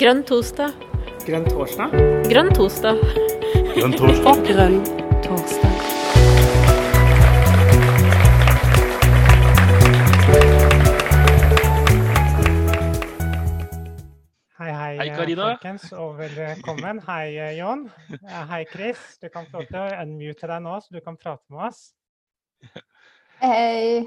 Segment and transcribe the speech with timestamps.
[0.00, 0.72] Grønn torsdag.
[1.26, 1.94] Grønn torsdag?
[2.30, 3.02] Grønn torsdag.
[3.76, 4.42] Grønn torsdag.
[4.50, 4.78] Grønn
[5.26, 6.82] torsdag.
[14.58, 15.46] Hei, hei, Hei, Karina.
[15.54, 17.00] folkens, og velkommen.
[17.06, 17.86] Hei, Jon.
[18.12, 19.00] Eh, Hei, Chris.
[19.22, 21.80] Du kan få lov til å unmute deg nå, så du kan prate med oss.
[23.42, 24.04] Hei,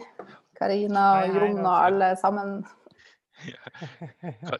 [0.55, 2.61] Karina og Jon og alle sammen.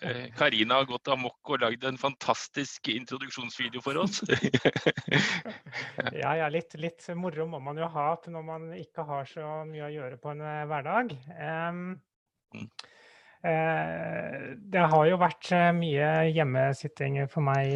[0.02, 4.22] Eh, Karina har gått amok og lagd en fantastisk introduksjonsvideo for oss.
[6.22, 9.88] Ja, ja, litt, litt moro må man jo ha når man ikke har så mye
[9.88, 11.16] å gjøre på en eh, hverdag.
[13.46, 17.76] Eh, det har jo vært mye hjemmesitting for meg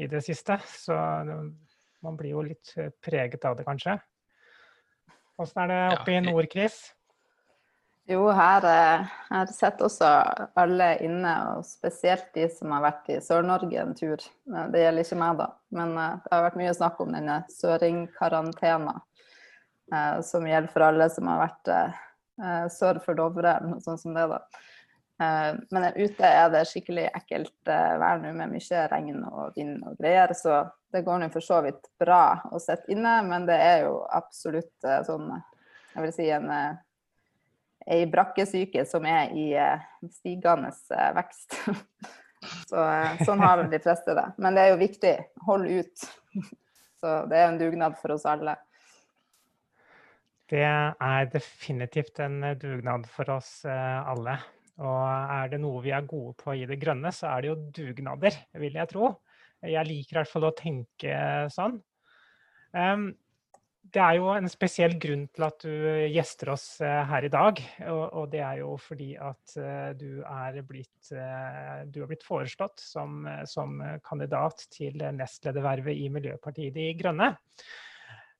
[0.00, 0.96] i det siste, så
[2.04, 3.94] man blir jo litt preget av det, kanskje.
[5.38, 6.82] Åssen er det oppe i nord, Chris?
[8.06, 10.08] Jo, her, har her sitter også
[10.60, 14.20] alle inne, og spesielt de som har vært i Sør-Norge en tur.
[14.52, 15.46] Eh, Det gjelder ikke meg, da,
[15.78, 18.98] men eh, det har vært mye snakk om denne søringkarantena.
[19.94, 21.96] eh, Som gjelder for alle som har vært eh,
[22.44, 24.42] eh, sør for Dovre, eller noe sånt som det, da.
[25.24, 29.80] Eh, Men ute er det skikkelig ekkelt eh, vær nå med mye regn og vind
[29.88, 33.56] og greier, så det går nå for så vidt bra å sitte inne, men det
[33.56, 35.30] er jo absolutt eh, sånn
[35.94, 36.74] Jeg vil si en eh,
[37.86, 39.82] ei brakkesyke som er i eh,
[40.12, 41.58] stigende eh, vekst.
[42.68, 44.26] Så, eh, sånn har de fleste det.
[44.38, 45.14] Men det er jo viktig.
[45.48, 46.06] Hold ut.
[47.00, 48.56] Så det er en dugnad for oss alle.
[50.48, 54.36] Det er definitivt en dugnad for oss alle.
[54.84, 57.56] Og er det noe vi er gode på i det grønne, så er det jo
[57.78, 59.10] dugnader, vil jeg tro.
[59.64, 61.14] Jeg liker i hvert fall å tenke
[61.52, 61.78] sånn.
[62.76, 63.06] Em,
[63.94, 65.70] det er jo en spesiell grunn til at du
[66.10, 67.60] gjester oss eh, her i dag.
[67.92, 72.82] Og, det er jo fordi at eh, du er blitt, eh, du er blitt foreslått
[72.82, 77.34] som, eh, som kandidat til nestledervervet i Miljøpartiet De Grønne.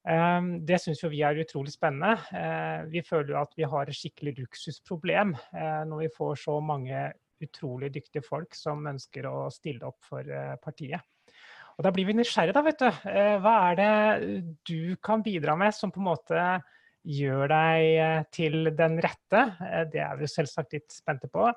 [0.05, 2.19] Um, Det syns jo vi er utrolig spennende.
[2.37, 6.59] Eh, Vi føler jo at vi har et skikkelig luksusproblem eh, når vi får så
[6.61, 7.07] mange
[7.45, 11.01] utrolig dyktige folk som ønsker å stille opp for eh, partiet.
[11.75, 12.89] Og da blir vi nysgjerrige, da, vet du.
[13.11, 16.45] Eh, Hva er det du kan bidra med som på en måte
[17.05, 19.41] gjør deg eh, til den rette?
[19.65, 21.49] Eh, Det er vi selvsagt litt spente på.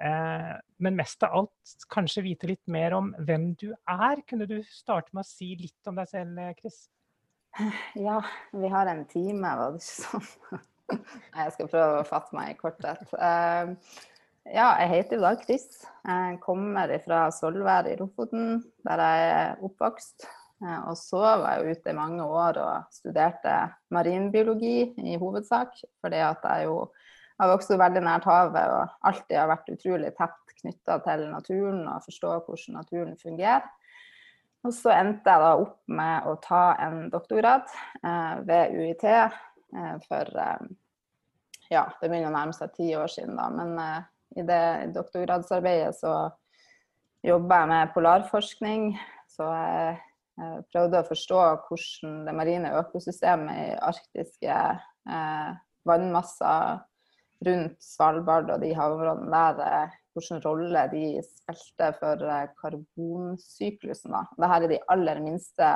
[0.00, 4.24] Eh, Men mest av alt kanskje vite litt mer om hvem du er.
[4.26, 6.88] Kunne du starte med å si litt om deg selv, eh, Chris?
[7.98, 8.20] Ja,
[8.54, 10.60] vi har en time, var det ikke sånn?
[11.38, 13.10] Jeg skal prøve å fatte meg i korthet.
[14.48, 15.66] Ja, jeg heter jo da Chris.
[16.06, 20.24] Jeg kommer fra Solvær i Lofoten, der jeg er oppvokst.
[20.64, 23.52] Eh, Og så var jeg ute i mange år og studerte
[23.92, 26.86] marinbiologi i hovedsak, fordi at jeg jo
[27.40, 32.04] har vokst veldig nært havet og alltid har vært utrolig tett knytta til naturen og
[32.04, 33.64] forstå hvordan naturen fungerer.
[34.64, 37.68] Og så endte jeg da opp med å ta en doktorgrad
[38.04, 40.40] eh, ved UiT eh, for
[41.70, 43.46] Ja, det begynner å nærme seg ti år siden, da.
[43.48, 43.76] Men
[44.38, 46.14] i det doktorgradsarbeidet så
[47.26, 48.92] jobba jeg med polarforskning.
[49.30, 49.96] Så jeg
[50.72, 54.60] prøvde å forstå hvordan det marine økosystemet i arktiske
[55.10, 55.50] eh,
[55.88, 56.80] vannmasser
[57.46, 64.16] rundt Svalbard og de havområdene der, eh, hvilken rolle de spilte for eh, karbonsyklusen.
[64.16, 64.24] Da.
[64.36, 65.70] Dette er de aller minste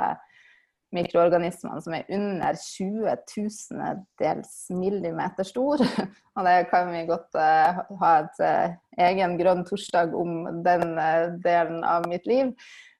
[0.95, 5.83] mikroorganismene som er under 20 000 millimeter stor.
[6.35, 8.75] Og det kan vi godt eh, ha et eh,
[9.07, 12.51] egen grønn torsdag om den eh, delen av mitt liv.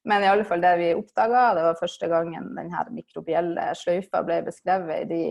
[0.06, 4.44] Men i alle fall det vi oppdaga, det var første gangen denne mikrobielle sløyfa ble
[4.46, 5.22] beskrevet i, de,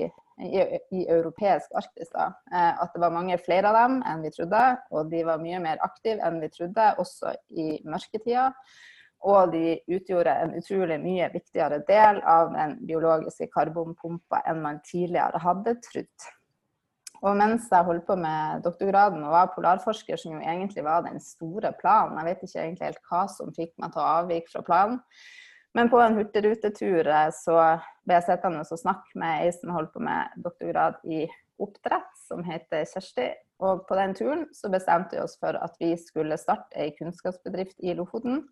[0.43, 0.65] i,
[0.99, 2.11] i europeisk Arktis.
[2.11, 5.63] Da, at det var mange flere av dem enn vi trodde, og de var mye
[5.63, 8.49] mer aktive enn vi trodde, også i mørketida.
[9.25, 15.41] Og de utgjorde en utrolig mye viktigere del av den biologiske karbonpumpa enn man tidligere
[15.41, 16.27] hadde trodd.
[17.25, 21.23] Og mens jeg holdt på med doktorgraden og var polarforsker, som jo egentlig var den
[21.25, 24.65] store planen, jeg vet ikke egentlig helt hva som fikk meg til å avvike fra
[24.67, 25.01] planen,
[25.75, 27.57] men på en hurtigrutetur eh, så
[28.07, 31.25] ble jeg sittende og snakke med ei som holdt på med doktorgrad i
[31.65, 33.27] oppdrett, som heter Kjersti.
[33.65, 37.83] Og på den turen så bestemte vi oss for at vi skulle starte ei kunnskapsbedrift
[37.83, 38.45] i Lofoten.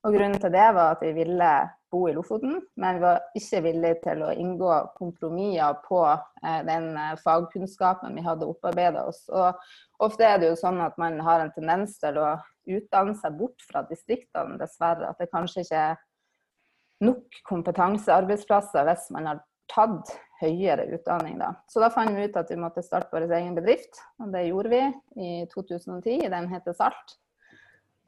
[0.00, 1.50] Og Grunnen til det var at vi ville
[1.90, 6.94] bo i Lofoten, men vi var ikke villige til å inngå kompromisser på eh, den
[6.96, 9.24] eh, fagkunnskapen vi hadde opparbeida oss.
[9.28, 12.30] Og ofte er det jo sånn at man har en tendens til å
[12.70, 15.10] utdanne seg bort fra distriktene, dessverre.
[15.10, 16.00] At det kanskje ikke er
[17.04, 21.38] nok kompetansearbeidsplasser hvis man har tatt høyere utdanning.
[21.42, 21.52] Da.
[21.68, 24.72] Så da fant vi ut at vi måtte starte vår egen bedrift, og det gjorde
[24.72, 24.84] vi
[25.20, 26.30] i 2010.
[26.32, 27.18] Den heter Salt.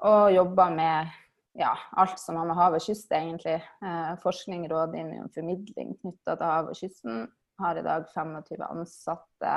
[0.02, 1.18] Og jobba med
[1.52, 3.58] ja, alt som har med hav og kyst, egentlig.
[3.84, 7.26] Eh, forskning, rådgivning og formidling knytta til hav og kysten.
[7.60, 9.56] Har i dag 25 ansatte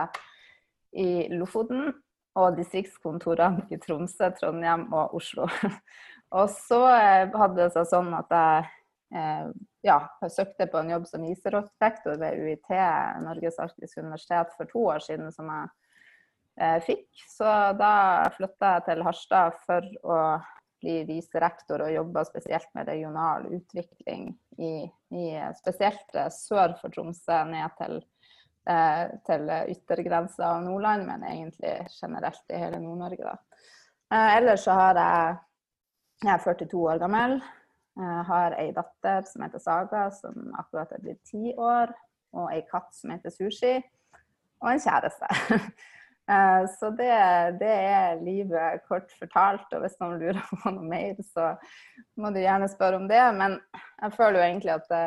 [0.91, 1.93] i Lofoten.
[2.35, 5.47] Og distriktskontorene i Tromsø, Trondheim og Oslo.
[6.39, 8.65] og så eh, hadde det seg sånn at jeg
[9.15, 9.53] eh,
[9.87, 12.73] ja, søkte på en jobb som iserottrektor ved UiT,
[13.23, 15.71] Norges arktiske universitet, for to år siden, som jeg
[16.59, 17.07] eh, fikk.
[17.37, 17.93] Så da
[18.35, 20.19] flytta jeg til Harstad for å
[20.85, 24.29] bli viserektor og jobber spesielt med regional utvikling
[24.61, 24.85] i,
[25.17, 25.25] i
[25.57, 27.97] spesielt eh, sør for Tromsø, ned til,
[28.69, 33.33] eh, til yttergrensa av Nordland, men egentlig generelt i hele Nord-Norge.
[34.13, 35.43] Eh, ellers så har jeg
[36.23, 37.33] Jeg er 42 år gammel.
[37.99, 41.91] Jeg har ei datter som heter Saga, som akkurat er blitt ti år.
[42.31, 43.73] Og ei katt som heter Sushi.
[44.63, 45.27] Og en kjæreste.
[46.31, 47.11] Eh, så det,
[47.59, 49.67] det, er livet kort fortalt.
[49.73, 51.53] Og hvis noen lurer på noe mer, så
[52.19, 53.21] må du gjerne spørre om det.
[53.37, 53.59] Men
[54.01, 55.03] jeg føler jo egentlig at det,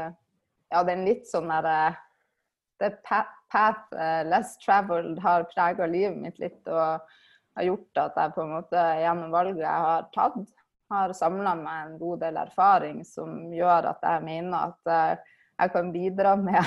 [0.72, 2.04] ja, det er litt sånn derre eh,
[2.78, 3.90] The path
[4.30, 7.00] less traveled har prega livet mitt litt og
[7.58, 10.52] har gjort at jeg på en måte gjennom valget jeg har tatt,
[10.94, 15.24] har samla meg en god del erfaring som gjør at jeg mener at
[15.58, 16.62] jeg kan bidra med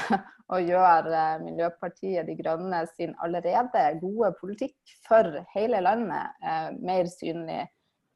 [0.51, 7.63] å gjøre Miljøpartiet De Grønne sin allerede gode politikk for hele landet eh, mer synlig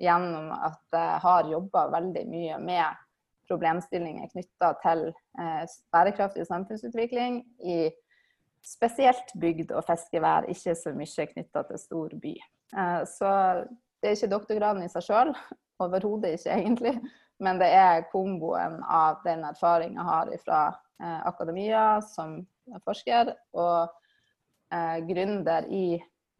[0.04, 3.01] gjennom at jeg har jobba veldig mye med
[3.48, 5.06] problemstillinger knytta til
[5.39, 5.63] eh,
[5.95, 7.86] bærekraftig samfunnsutvikling i
[8.66, 12.33] spesielt bygd og fiskevær, ikke så mye knytta til stor by.
[12.75, 13.30] Eh, så
[14.01, 15.31] det er ikke doktorgraden i seg sjøl,
[15.83, 16.95] overhodet ikke egentlig.
[17.44, 20.60] Men det er komboen av den erfaringen jeg har fra
[21.04, 22.38] eh, akademia som
[22.86, 23.90] forsker, og
[24.74, 25.88] eh, gründer i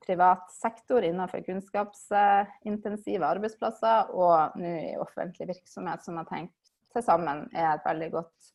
[0.06, 7.48] privat sektor innenfor kunnskapsintensive arbeidsplasser, og nå i offentlig virksomhet, som jeg tenkt til sammen
[7.52, 8.52] er et veldig godt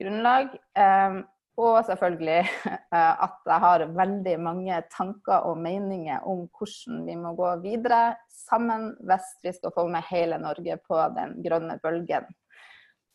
[0.00, 0.54] grunnlag.
[0.78, 1.20] Eh,
[1.58, 2.38] og selvfølgelig
[2.94, 8.16] eh, at jeg har veldig mange tanker og meninger om hvordan vi må gå videre
[8.30, 12.28] sammen hvis vi skal få med hele Norge på den grønne bølgen.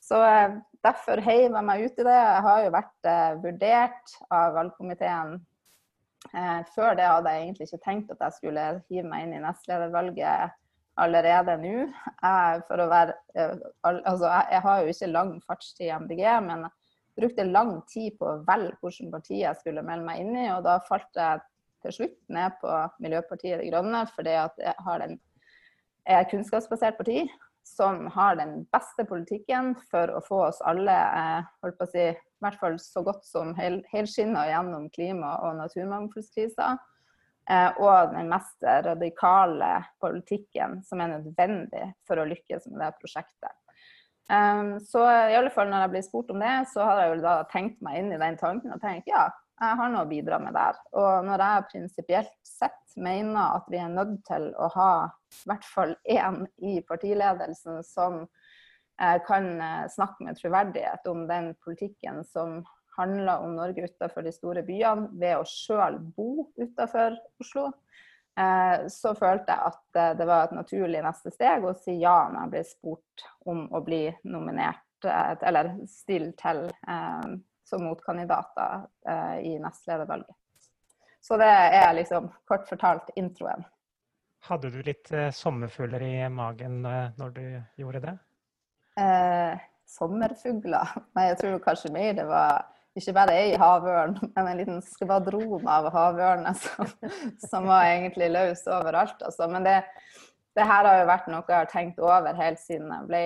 [0.03, 2.19] Så eh, derfor heiv jeg meg ut i det.
[2.19, 5.41] Jeg har jo vært eh, vurdert av valgkomiteen.
[6.71, 10.53] Før det hadde jeg egentlig ikke tenkt at jeg skulle hive meg inn i nestledervalget
[11.03, 11.73] allerede nå.
[12.23, 13.15] Jeg, være,
[13.83, 16.63] altså, jeg har jo ikke lang fartstid i MDG, men
[17.17, 20.63] brukte lang tid på å velge hvilket parti jeg skulle melde meg inn i, og
[20.65, 21.43] da falt jeg
[21.83, 25.17] til slutt ned på Miljøpartiet De Grønne, fordi at jeg har den,
[26.07, 27.25] er et kunnskapsbasert parti
[27.63, 32.07] som har den beste politikken for å få oss alle eh, holdt på å si,
[32.11, 36.73] i hvert fall så godt som hel, helskinna gjennom klima- og naturmangfoldskrisa.
[37.49, 39.71] Eh, og den mest radikale
[40.03, 43.62] politikken som er nødvendig for å lykkes med det prosjektet.
[44.31, 47.23] Um, så i alle fall når jeg blir spurt om det, så har jeg jo
[47.25, 49.27] da tenkt meg inn i den tanken og tenkt ja,
[49.63, 50.79] jeg har noe å bidra med der.
[50.97, 55.67] Og når jeg prinsipielt sett mener at vi er nødt til å ha i hvert
[55.67, 62.61] fall én i partiledelsen som eh, kan eh, snakke med troverdighet om den politikken som
[62.97, 67.71] handler om Norge utenfor de store byene, ved å sjøl bo utenfor Oslo,
[68.89, 72.39] så følte jeg at eh, det var et naturlig neste steg å si ja når
[72.39, 76.65] jeg ble spurt om å bli nominert eh, eller stille til
[77.63, 78.83] som motkandidater
[79.39, 80.35] i nestledervalget.
[81.23, 83.63] Så det er liksom kort fortalt introen.
[84.43, 87.45] Hadde du litt sommerfugler i magen når du
[87.79, 88.17] gjorde det?
[88.99, 90.91] Eh, sommerfugler?
[91.15, 95.65] Nei, jeg tror kanskje mer det var ikke bare ei havørn, men en liten skvadron
[95.69, 96.91] av havørner som,
[97.41, 99.21] som, var egentlig løs overalt.
[99.25, 99.47] Altså.
[99.49, 99.79] Men det,
[100.53, 103.23] det, her har jo vært noe jeg har tenkt over helt siden jeg ble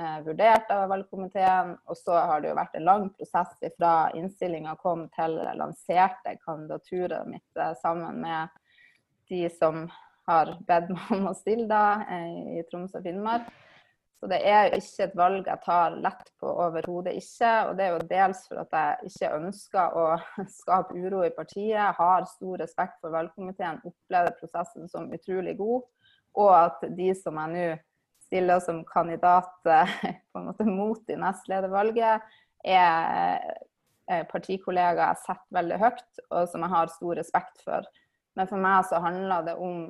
[0.00, 1.74] eh, vurdert av valgkomiteen.
[1.92, 7.28] Og så har det jo vært en lang prosess fra innstillinga kom til lanserte kandidaturet
[7.28, 8.62] mitt eh, sammen med
[9.32, 9.84] de som
[10.28, 13.52] har bedt meg om å stille da, eh, i Troms og Finnmark.
[14.22, 17.48] Så det er jo ikke et valg jeg tar lett på, overhodet ikke.
[17.66, 20.04] Og det er jo dels for at jeg ikke ønsker å
[20.60, 21.96] skape uro i partiet.
[21.98, 25.88] Har stor respekt for valgkomiteen, opplever prosessen som utrolig god.
[26.38, 27.66] Og at de som jeg nå
[28.28, 32.22] stiller som kandidat på en måte mot i nestledervalget,
[32.62, 33.42] er
[34.30, 37.90] partikollegaer jeg setter veldig høyt, og som jeg har stor respekt for.
[38.38, 39.88] Men for meg så handler det om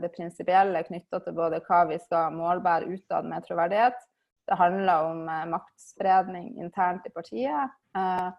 [0.00, 3.98] det prinsipielle knytta til både hva vi skal målbære utad med troverdighet.
[4.46, 7.70] Det handler om eh, maktspredning internt i partiet.
[7.98, 8.30] Eh,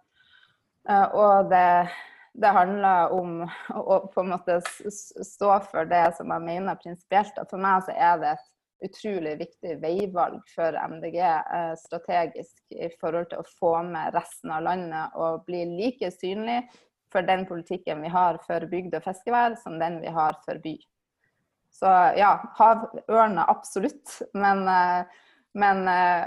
[1.13, 1.89] og det,
[2.33, 3.41] det handler om
[3.75, 7.35] å på en måte stå for det som jeg mener prinsipielt.
[7.35, 8.45] At for meg så er det et
[8.87, 14.63] utrolig viktig veivalg for MDG eh, strategisk i forhold til å få med resten av
[14.69, 16.61] landet og bli like synlig
[17.11, 20.77] for den politikken vi har for bygd og fiskevær, som den vi har for by.
[21.77, 24.17] Så ja, havørne absolutt.
[24.33, 25.21] Men, eh,
[25.57, 26.25] men eh,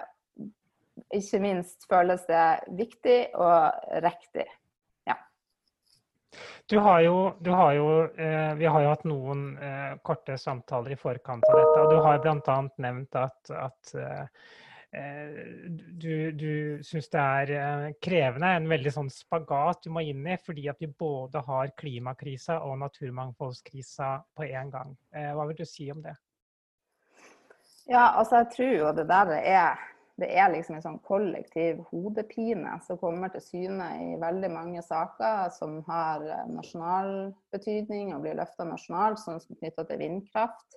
[1.19, 2.47] ikke minst føles det
[2.79, 4.47] viktig og riktig.
[6.71, 10.95] Du har jo, du har jo eh, vi har jo hatt noen eh, korte samtaler
[10.95, 11.83] i forkant av dette.
[11.83, 12.59] og Du har bl.a.
[12.79, 14.27] nevnt at, at eh
[14.93, 20.39] du, du syns det er eh, krevende, en veldig sånn spagat du må inn i,
[20.43, 24.97] fordi at vi både har klimakrisa og naturmangfoldskrisa på én gang.
[25.15, 26.17] Eh, hva vil du si om det?
[27.87, 29.87] Ja, altså jeg tror jo det der er
[30.21, 35.49] det er liksom en sånn kollektiv hodepine som kommer til syne i veldig mange saker
[35.55, 40.77] som har eh, nasjonal betydning og blir løfta nasjonalt, sånn som knytta til vindkraft.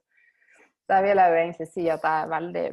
[0.87, 2.65] Der vil jeg jo egentlig si at jeg er veldig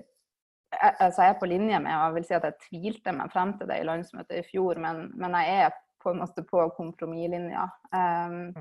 [0.72, 3.54] altså jeg er på linje med, og jeg vil si at jeg tvilte meg frem
[3.58, 7.66] til det i landsmøtet i fjor, men, men jeg er på en måte på kompromisslinja.
[7.92, 8.52] Um,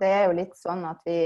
[0.00, 1.20] det er jo litt sånn at vi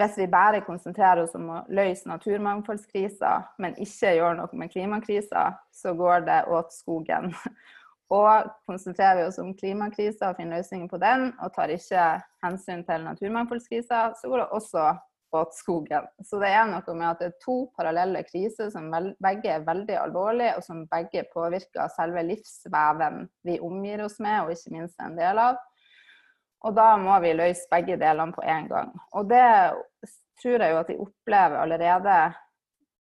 [0.00, 5.50] hvis vi bare konsentrerer oss om å løse naturmangfoldskrisa, men ikke gjør noe med klimakrisa,
[5.68, 7.34] så går det åt skogen.
[8.12, 12.02] Og konsentrerer vi oss om klimakrisa og finner løsninger på den, og tar ikke
[12.44, 14.82] hensyn til naturmangfoldskrisa, så går det også
[15.34, 15.54] åt.
[15.54, 19.96] Så det er noe med at det er to parallelle kriser som begge er veldig
[20.00, 25.18] alvorlige, og som begge påvirker selve livsveven vi omgir oss med, og ikke minst en
[25.18, 25.60] del av.
[26.62, 28.94] Og da må vi løse begge delene på en gang.
[29.18, 29.46] Og det
[30.42, 32.16] tror jeg jo at vi opplever allerede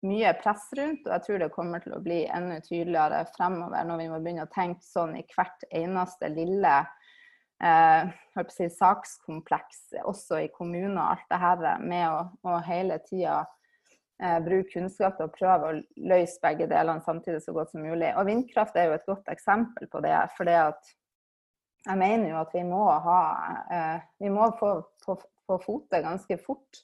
[0.06, 4.00] mye press rundt, og jeg tror det kommer til å bli enda tydeligere fremover når
[4.00, 6.80] vi må begynne å tenke sånn i hvert eneste lille
[7.64, 13.42] eh, si, sakskompleks, også i kommuner og alt det her, med å, å hele tida
[14.22, 18.10] eh, bruke kunnskap til å prøve å løse begge delene samtidig så godt som mulig.
[18.16, 20.16] Og vindkraft er jo et godt eksempel på det.
[20.36, 20.50] for
[21.82, 23.20] jeg mener jo at vi må ha
[23.74, 25.18] eh, Vi må få på,
[25.58, 26.78] fote ganske fort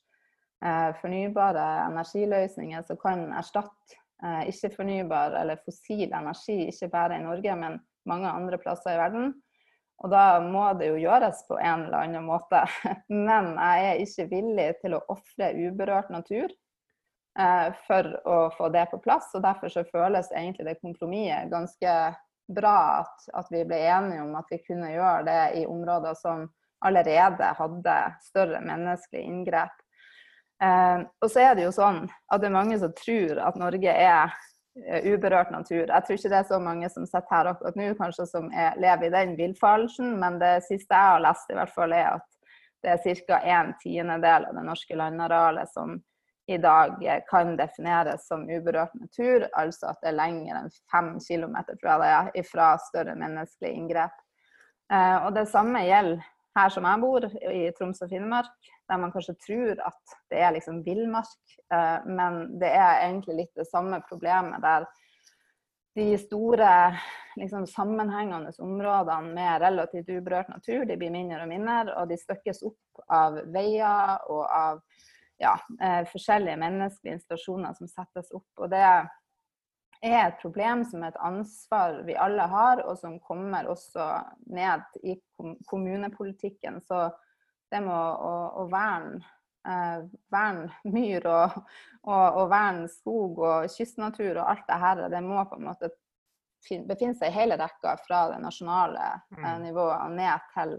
[0.64, 7.54] eh, fornybare energiløsninger som kan erstatte eh, ikke-fornybar eller fossil energi, ikke bare i Norge,
[7.56, 9.30] men mange andre plasser i verden.
[9.98, 12.62] Og da må det jo gjøres på en eller annen måte.
[13.08, 16.52] Men jeg er ikke villig til å ofre uberørt natur
[17.86, 19.28] for å få det på plass.
[19.34, 21.96] Og derfor så føles egentlig det kompromisset ganske
[22.48, 26.46] bra at, at, vi ble enige om at vi kunne gjøre det i områder som
[26.84, 29.74] allerede hadde større menneskelige inngrep.
[30.62, 33.92] Eh, og så er det jo sånn at det er mange som tror at Norge
[33.92, 34.32] er
[35.04, 35.86] uberørt natur.
[35.86, 38.76] Jeg tror ikke det er så mange som sitter her akkurat nå kanskje som er,
[38.80, 42.26] lever i den villfarelsen, men det siste jeg har lest, i hvert fall er at
[42.84, 43.40] det er ca.
[43.42, 45.98] en tiendedel av det norske landarealet som
[46.48, 52.30] i dag kan defineres som uberørt natur, altså at det er lenger enn fem er,
[52.48, 54.14] fra større menneskelige inngrep.
[54.92, 56.24] Eh, og Det samme gjelder
[56.58, 60.54] her som jeg bor, i Troms og Finnmark, der man kanskje tror at det er
[60.56, 64.88] liksom villmark, eh, men det er egentlig litt det samme problemet der
[65.98, 66.70] de store
[67.36, 72.62] liksom, sammenhengende områdene med relativt uberørt natur de blir mindre og mindre, og de støkkes
[72.68, 74.82] opp av veier og av
[75.42, 78.50] ja, eh, forskjellige menneskelige installasjoner som settes opp.
[78.58, 78.84] Og det
[80.00, 84.06] et problem som er et ansvar vi alle har, og som kommer også
[84.46, 85.16] ned i
[85.66, 86.80] kommunepolitikken.
[86.86, 87.08] Så
[87.70, 89.20] det med å, å, å verne,
[89.68, 91.56] eh, vern myr og,
[92.06, 95.90] og, og, verne skog og kystnatur og alt det her, det må på en måte
[96.88, 99.66] befinne seg i hele rekka fra det nasjonale eh, mm.
[99.66, 100.78] nivået og ned til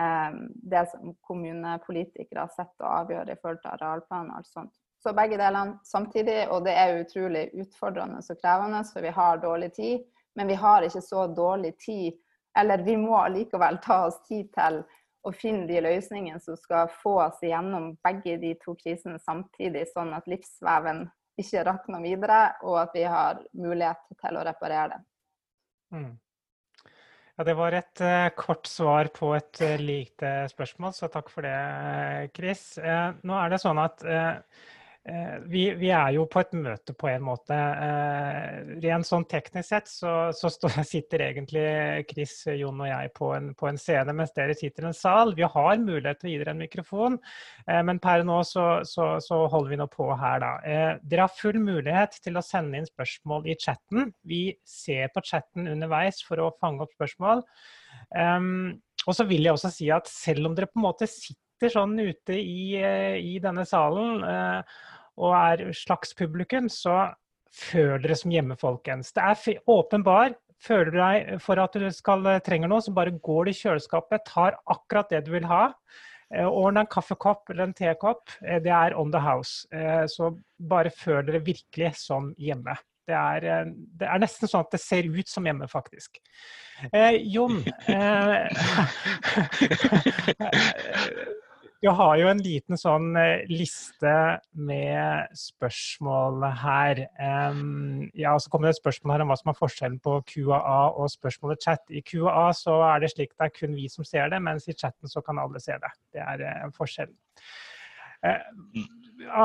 [0.00, 0.40] eh,
[0.72, 4.74] det som kommunepolitikere setter og avgjør i forhold til arealplaner og alt sånt.
[5.06, 9.68] Så begge delene samtidig, og det er utrolig utfordrende og krevende, for vi har dårlig
[9.76, 10.00] tid.
[10.34, 12.16] Men vi har ikke så dårlig tid,
[12.58, 14.80] eller vi må likevel ta oss tid til
[15.22, 20.10] å finne de løsningene som skal få oss igjennom begge de to krisene samtidig, sånn
[20.18, 21.04] at livsveven
[21.38, 25.02] ikke rakner videre, og at vi har mulighet til å reparere det.
[25.94, 26.14] Mm.
[27.36, 31.46] Ja, Det var et uh, kort svar på et uh, lite spørsmål, så takk for
[31.46, 32.72] det, Chris.
[32.82, 34.34] Uh, nå er det sånn at Eh,
[35.46, 37.54] vi, vi, er jo på et møte på en måte.
[37.54, 41.66] Eh, rent sånn teknisk sett så, så stå, sitter egentlig
[42.10, 45.34] Chris, Jon og jeg på en, på en, scene, mens dere sitter i en sal.
[45.38, 47.20] Vi har mulighet til å gi dere en mikrofon,
[47.68, 50.52] eh, men per nå så, så, så holder vi nå på her, da.
[51.06, 54.10] Dere har full mulighet til å sende inn spørsmål i chatten.
[54.26, 57.46] Vi ser på chatten underveis for å fange opp spørsmål.
[58.10, 61.45] Um, og så vil jeg også si at selv om dere på en måte sitter
[61.72, 64.20] sånn ute i, i denne salen,
[65.16, 67.06] og er slags publikum, så
[67.56, 69.12] føl dere som hjemme, folkens.
[69.16, 70.34] Det er åpenbar.
[70.62, 73.56] Føler du deg for at du skal, eh, trenger noe, så bare går du i
[73.56, 75.72] kjøleskapet, tar akkurat det du vil ha.
[76.42, 78.30] Ordn en kaffekopp eller en tekopp.
[78.42, 79.66] Eh, det er on the house.
[80.08, 82.76] Så bare føl dere virkelig som hjemme.
[83.06, 86.18] Det er, det er, nesten sånn at det ser ut som hjemme, faktisk.
[86.90, 88.48] Eh, Jon eh,
[91.84, 94.12] Jeg har jo en liten sånn eh, liste
[94.56, 97.02] med spørsmål her.
[97.20, 100.78] Um, ja, så kommer det et spørsmål her om hva som er forskjellen på QAA
[100.96, 101.84] og spørsmålet chat.
[101.92, 104.76] I QAA så er det slik det er kun vi som ser det, mens i
[104.76, 105.92] chatten så kan alle se det.
[106.16, 107.16] Det er uh, forskjellen.
[108.24, 108.40] Uh,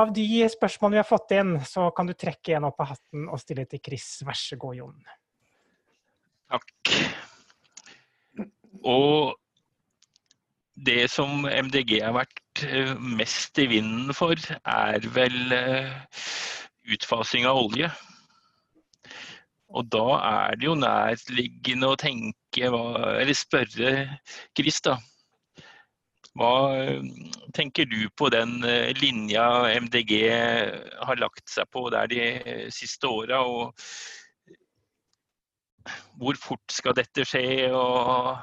[0.00, 3.28] av de spørsmålene vi har fått inn, så kan du trekke en opp av hatten
[3.28, 4.08] og stille til Chris.
[4.24, 4.96] Vær så god, Jon.
[6.52, 6.72] Takk.
[8.88, 9.36] Og
[10.86, 15.92] det som MDG har vært eh, mest i vinden for, er vel eh,
[16.94, 17.90] utfasing av olje.
[19.72, 23.92] Og da er det jo nærliggende å tenke, eller spørre
[24.58, 24.98] Chris, da.
[26.36, 27.04] Hva eh,
[27.56, 28.58] tenker du på den
[28.98, 29.46] linja
[29.84, 32.24] MDG har lagt seg på der de
[32.74, 33.44] siste åra?
[33.46, 33.72] Og
[36.20, 37.70] hvor fort skal dette skje?
[37.74, 38.36] Og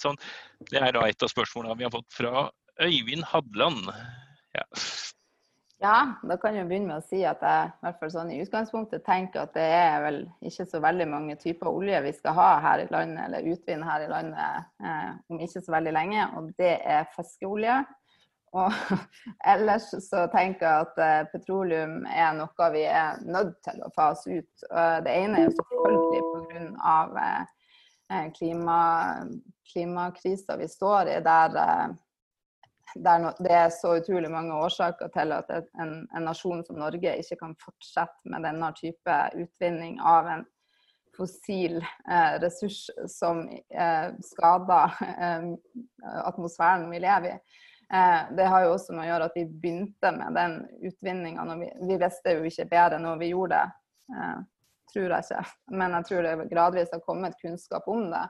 [0.00, 0.18] sånn.
[0.58, 2.46] Det er da et av spørsmålene vi har fått fra
[2.82, 3.90] Øyvind Hadland.
[4.56, 4.64] Ja.
[5.82, 8.40] ja, da kan jeg begynne med å si at jeg i hvert fall sånn i
[8.44, 12.48] utgangspunktet tenker at det er vel ikke så veldig mange typer olje vi skal ha
[12.64, 16.50] her i landet, eller utvinne her i landet eh, om ikke så veldig lenge, og
[16.60, 17.82] det er fiskeolje.
[18.56, 18.72] Og
[19.52, 24.40] ellers så tenker jeg at eh, petroleum er noe vi er nødt til å fase
[24.40, 24.66] ut.
[25.04, 26.96] Det ene er selvfølgelig pga.
[28.12, 29.14] Eh, klima,
[29.72, 31.48] klimakrisa vi står i, der,
[32.94, 37.16] der no, det er så utrolig mange årsaker til at en, en, nasjon som Norge
[37.18, 40.46] ikke kan fortsette med denne type utvinning av en
[41.16, 45.50] fossil eh, ressurs som eh, skader eh,
[46.22, 47.38] atmosfæren vi lever i.
[47.90, 51.48] Eh, det har jo også med å gjøre at vi begynte med den utvinninga.
[51.58, 54.44] Vi, vi, visste jo ikke bedre når vi gjorde det
[54.92, 55.42] tror jeg ikke.
[55.80, 58.24] Men jeg tror det gradvis har kommet kunnskap om det.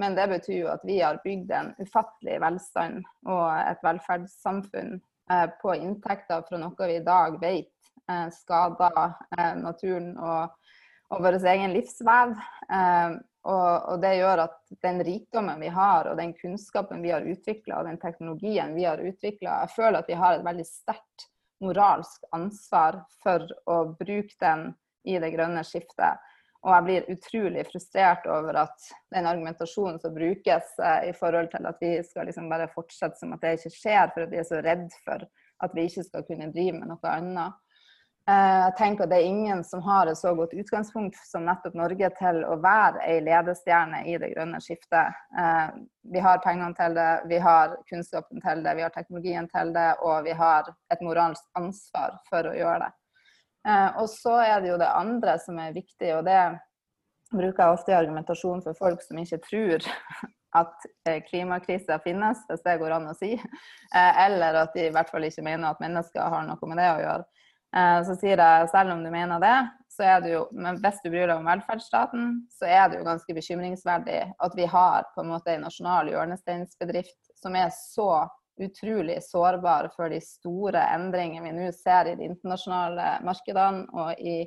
[0.00, 4.98] Men det betyr jo at vi har bygd en ufattelig velstand og et velferdssamfunn
[5.32, 9.00] eh, på inntekter fra noe vi i dag vet eh, skader
[9.38, 10.54] eh, naturen og,
[11.10, 12.38] og vår egen livsvev.
[13.40, 17.78] Og, og, det gjør at den rikdommen vi har, og den kunnskapen vi har utvikla,
[17.78, 21.24] og den teknologien vi har utvikla, jeg føler at vi har et veldig sterkt
[21.64, 24.70] moralsk ansvar for å bruke den
[25.04, 26.20] i det grønne skiftet.
[26.60, 31.68] Og jeg blir utrolig frustrert over at den argumentasjonen som brukes eh, i forhold til
[31.70, 34.48] at vi skal liksom bare fortsette som at det ikke skjer, for at vi er
[34.48, 35.24] så redd for
[35.64, 37.56] at vi ikke skal kunne drive med noe annet.
[38.28, 41.74] Eh, jeg tenker at Det er ingen som har et så godt utgangspunkt som nettopp
[41.80, 45.16] Norge til å være ei ledestjerne i det grønne skiftet.
[45.40, 45.66] Eh,
[46.12, 49.90] vi har pengene til det, vi har kunnskapen til det, vi har teknologien til det,
[50.04, 52.94] og vi har et moralsk ansvar for å gjøre det.
[53.68, 56.40] Eh, og så er det jo det andre som er viktig, og det
[57.30, 59.84] bruker jeg ofte i argumentasjon for folk som ikke tror
[60.60, 63.34] at eh, klimakrisa finnes, hvis det går an å si.
[63.36, 66.88] Eh, eller at de i hvert fall ikke mener at mennesker har noe med det
[66.94, 67.28] å gjøre.
[68.02, 69.56] Så sier jeg selv om du mener det,
[69.94, 73.04] så er det jo Men hvis du bryr deg om velferdsstaten, så er det jo
[73.06, 78.08] ganske bekymringsverdig at vi har på en måte en nasjonal hjørnesteinsbedrift som er så
[78.60, 84.42] utrolig sårbare for de store endringene vi nå ser i de internasjonale markedene og i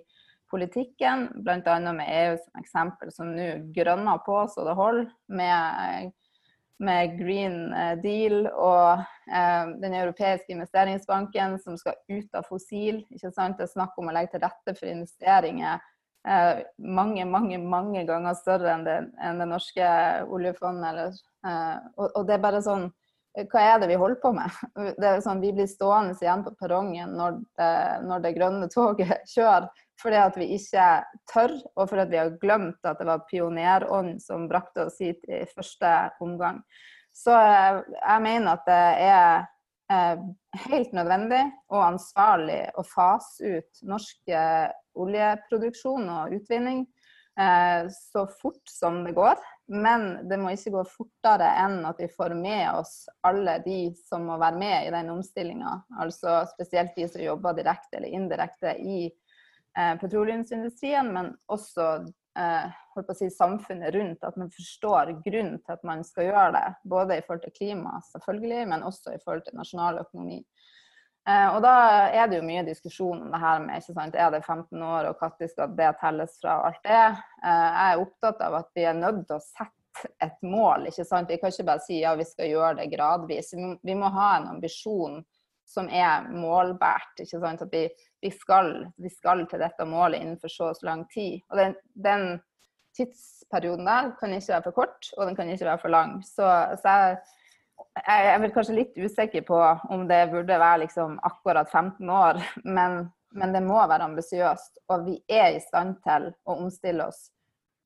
[0.54, 1.78] politikken, bl.a.
[1.82, 6.12] med EU som eksempel, som nå grønner på så det holder, med,
[6.84, 7.58] med Green
[8.04, 9.02] Deal og
[9.34, 13.02] eh, Den europeiske investeringsbanken som skal ut av fossil.
[13.10, 13.58] ikke sant?
[13.58, 15.82] Det er snakk om å legge til rette for investeringer
[16.28, 19.88] eh, mange, mange mange ganger større enn det, enn det norske
[20.30, 21.21] oljefondet.
[21.45, 22.91] Eh, og, og det er bare sånn
[23.34, 24.58] hva er det vi holder på med?
[25.02, 27.74] Det er sånn, vi blir stående igjen på perrongen når det,
[28.06, 29.69] når det grønne toget kjører,
[30.02, 30.88] fordi at vi ikke
[31.32, 35.43] tør, og fordi vi har glemt at det var pionerånd som brakte oss hit i
[35.54, 35.93] første
[36.24, 36.62] omgang.
[37.13, 39.46] Så eh, jeg mener at det er
[39.93, 40.24] eh,
[40.67, 44.69] helt nødvendig og ansvarlig å fase ut norsk eh,
[45.00, 46.86] oljeproduksjon og utvinning
[47.34, 49.39] så fort som det går.
[49.67, 54.26] Men det må ikke gå fortere enn at vi får med oss alle de som
[54.28, 55.78] må være med i den omstillinga.
[56.04, 61.88] Altså spesielt de som jobber direkte eller indirekte i eh, petroleumsindustrien, men også
[62.39, 64.28] eh, si, samfunnet rundt.
[64.28, 66.67] At man forstår grunnen til at man skal gjøre det.
[66.84, 70.41] Både i forhold til klima, selvfølgelig, men også i forhold til nasjonal økonomi.
[71.30, 71.74] Eh, og da
[72.12, 75.08] er det jo mye diskusjon om det her med ikke sant, er det 15 år,
[75.08, 77.04] og når skal det telles fra alt det.
[77.44, 80.90] Eh, jeg er opptatt av at vi er nødt til å sette et mål.
[80.90, 81.30] ikke sant?
[81.30, 83.54] Vi kan ikke bare si ja, vi skal gjøre det gradvis.
[83.56, 85.22] Vi må, ha en ambisjon
[85.70, 87.24] som er målbært.
[87.24, 87.62] ikke sant?
[87.62, 87.86] At vi,
[88.22, 91.40] vi, skal, vi skal, til dette målet innenfor så og så lang tid.
[91.52, 92.34] Og den, den,
[92.94, 96.20] tidsperioden der kan ikke være for kort, og den kan ikke være for lang.
[96.28, 96.46] Så,
[96.78, 97.16] så jeg,
[97.94, 99.60] jeg er vel kanskje litt usikker på
[99.94, 103.04] om det burde være liksom akkurat 15 år, men,
[103.38, 104.82] men det må være ambisiøst.
[104.94, 107.28] Og vi er i stand til å omstille oss.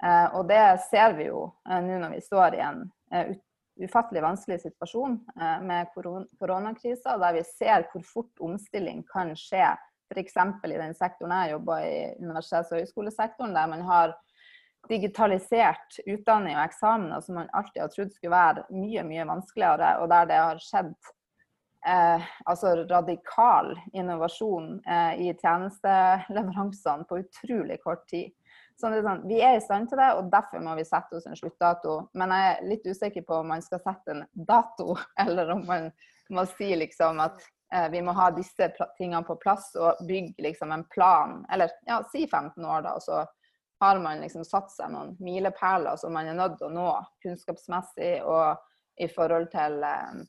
[0.03, 3.33] Eh, og det ser vi jo eh, nå når vi står i en eh,
[3.81, 5.19] ufattelig vanskelig situasjon
[5.65, 9.75] med koron koronakrisa, der vi ser hvor fort omstilling kan skje.
[10.07, 10.37] F.eks.
[10.39, 14.15] i den sektoren jeg jobber i, universitets- og høyskolesektoren, der man har
[14.89, 20.09] digitalisert utdanning og eksamener som man alltid har trodd skulle være mye, mye vanskeligere, og
[20.11, 20.93] der det har skjedd
[21.87, 28.33] eh, altså radikal innovasjon eh, i tjenesteleveransene på utrolig kort tid.
[28.77, 31.37] Sånn, sånn, vi er i stand til det, og derfor må vi sette oss en
[31.37, 31.99] sluttdato.
[32.17, 35.89] Men jeg er litt usikker på om man skal sette en dato, eller om man
[36.29, 37.41] må si liksom at
[37.73, 41.41] eh, vi må ha disse tingene på plass og bygge liksom en plan.
[41.51, 42.93] Eller ja, si 15 år, da.
[42.99, 43.23] og så
[43.81, 46.87] har man liksom satt seg noen milepæler som man er nødt til å nå
[47.25, 48.57] kunnskapsmessig og
[48.97, 50.25] i forhold til eh,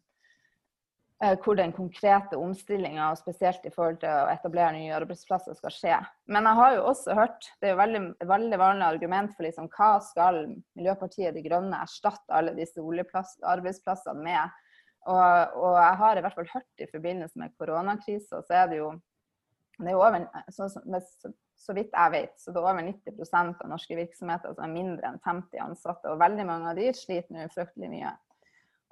[1.24, 5.96] Eh, hvor den konkrete omstillinga, spesielt i forhold til å etablere nye arbeidsplasser, skal skje.
[6.30, 9.66] Men jeg har jo også hørt, det er jo veldig, veldig vanlig argument for liksom,
[9.74, 10.38] hva skal
[10.78, 14.62] Miljøpartiet De Grønne erstatte alle disse oljearbeidsplassene med.
[15.10, 18.78] Og, og, jeg har i hvert fall hørt i forbindelse med koronakrisa, så er det
[18.78, 18.94] jo
[19.78, 20.22] det er over,
[20.54, 24.64] så, så, så, vidt jeg vet, så det er over 90% av norske virksomheter som
[24.64, 26.12] er mindre enn 50 ansatte.
[26.12, 28.14] Og veldig mange av de sliter nå fryktelig mye.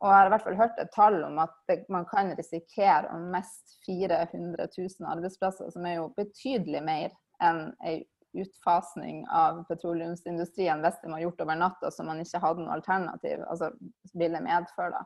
[0.02, 3.20] Og jeg har i hvert fall hørt et tall om at man kan risikere å
[3.32, 8.02] miste 400 000 arbeidsplasser, som er jo betydelig mer enn ei
[8.36, 13.40] utfasning av petroleumsindustrien hvis det var gjort over natta så man ikke hadde noe alternativ,
[13.48, 13.70] altså
[14.12, 15.00] ville medføre.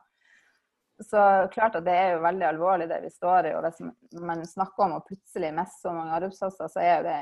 [1.00, 3.54] Så klart at det er jo veldig alvorlig det vi står i.
[3.56, 7.16] Og hvis man snakker om å plutselig miste så mange arbeidsplasser, så er det,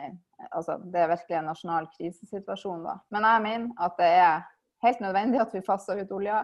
[0.50, 2.96] altså, det er virkelig en nasjonal krisesituasjon da.
[3.14, 4.48] Men jeg mener at det er
[4.82, 6.42] helt nødvendig at vi faser ut olja.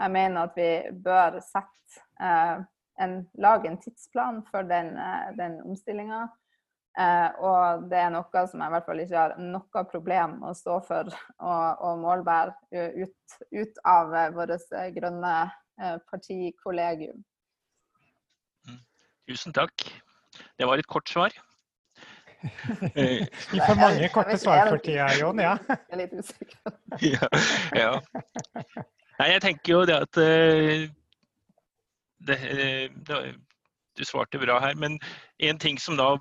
[0.00, 0.70] Jeg mener at vi
[1.04, 2.64] bør sette, eh,
[3.04, 6.28] en, lage en tidsplan for den, eh, den omstillinga.
[6.98, 10.56] Eh, og det er noe som jeg i hvert fall ikke har noe problem å
[10.56, 15.34] stå for og, og målbære ut, ut, av vårt grønne
[16.10, 17.22] partikollegium.
[18.68, 18.80] Mm.
[19.28, 19.86] Tusen takk.
[20.58, 21.34] Det var et kort svar.
[22.40, 25.40] Vi får mange korte svar for tida, Jon.
[25.42, 25.56] Ja.
[25.68, 26.76] Jeg er litt usikker.
[27.12, 27.28] ja,
[27.76, 27.90] ja.
[29.20, 30.86] Nei, jeg tenker jo det at uh,
[32.28, 32.38] det,
[33.08, 33.20] det,
[33.98, 34.96] Du svarte bra her, men
[35.38, 36.14] en ting som da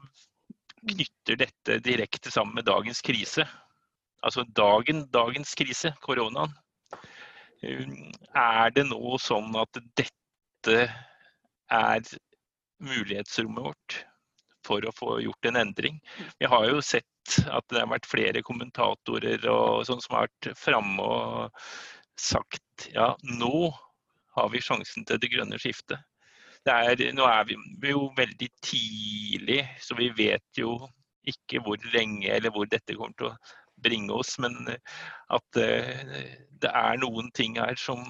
[0.90, 3.46] knytter dette direkte sammen med dagens krise,
[4.24, 6.52] altså dagen, dagens krise, koronaen,
[7.62, 10.80] er det nå sånn at dette
[11.70, 12.14] er
[12.80, 13.98] mulighetsrommet vårt
[14.66, 16.00] for å få gjort en endring.
[16.40, 19.44] Vi har jo sett at det har vært flere kommentatorer
[19.88, 21.66] sånn som har vært framme og
[22.20, 23.70] sagt ja, nå
[24.36, 26.00] har vi sjansen til det grønne skiftet.
[26.68, 27.56] Det er, nå er vi,
[27.92, 30.76] jo veldig tidlig, så vi vet jo
[31.28, 33.36] ikke hvor lenge eller hvor dette kommer til å
[33.84, 34.38] bringe oss.
[34.42, 36.24] Men at uh,
[36.60, 38.04] det er noen ting her som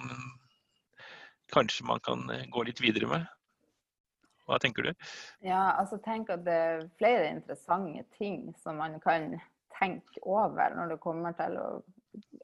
[1.53, 3.27] kanskje man kan gå litt videre med.
[4.49, 4.93] Hva tenker du?
[5.45, 9.36] Ja, altså tenk at det er flere interessante ting som man kan
[9.77, 11.67] tenke over når det kommer til å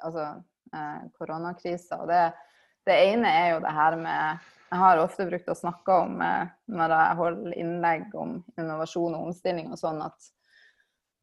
[0.05, 0.27] altså,
[0.73, 2.03] eh, koronakrisa.
[2.03, 2.21] Og det,
[2.85, 6.53] det, ene er jo det her med Jeg har ofte brukt å snakke om eh,
[6.69, 10.31] når jeg holder innlegg om innovasjon og omstilling og sånn, at,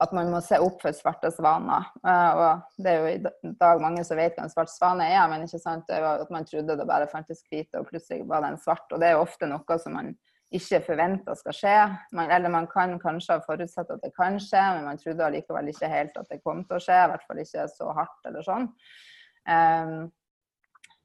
[0.03, 1.87] at man må se opp for svarte svaner.
[2.03, 5.23] Eh, og det er jo i dag mange som vet hva en svart svane er,
[5.31, 5.87] men ikke sant?
[5.89, 8.87] det var at man trodde det bare fantes hvite, og plutselig var det en svart.
[8.91, 10.13] Og det er jo ofte noe som man
[10.53, 11.77] ikke forventa skal skje.
[12.17, 15.71] Man, eller man kan kanskje ha forutsett at det kan skje, men man trodde allikevel
[15.73, 16.99] ikke helt at det kom til å skje.
[16.99, 18.69] I hvert fall ikke så hardt eller sånn.
[19.49, 19.95] Um,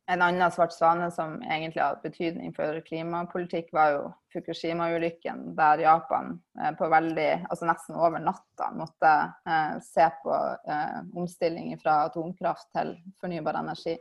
[0.10, 6.38] en annen svart svane som egentlig hadde betydning for klimapolitikk, var jo Fukushima-ulykken, der Japan
[6.62, 9.14] eh, på veldig, altså nesten over natta måtte
[9.50, 10.36] eh, se på
[10.68, 13.98] eh, omstilling fra atomkraft til fornybar energi.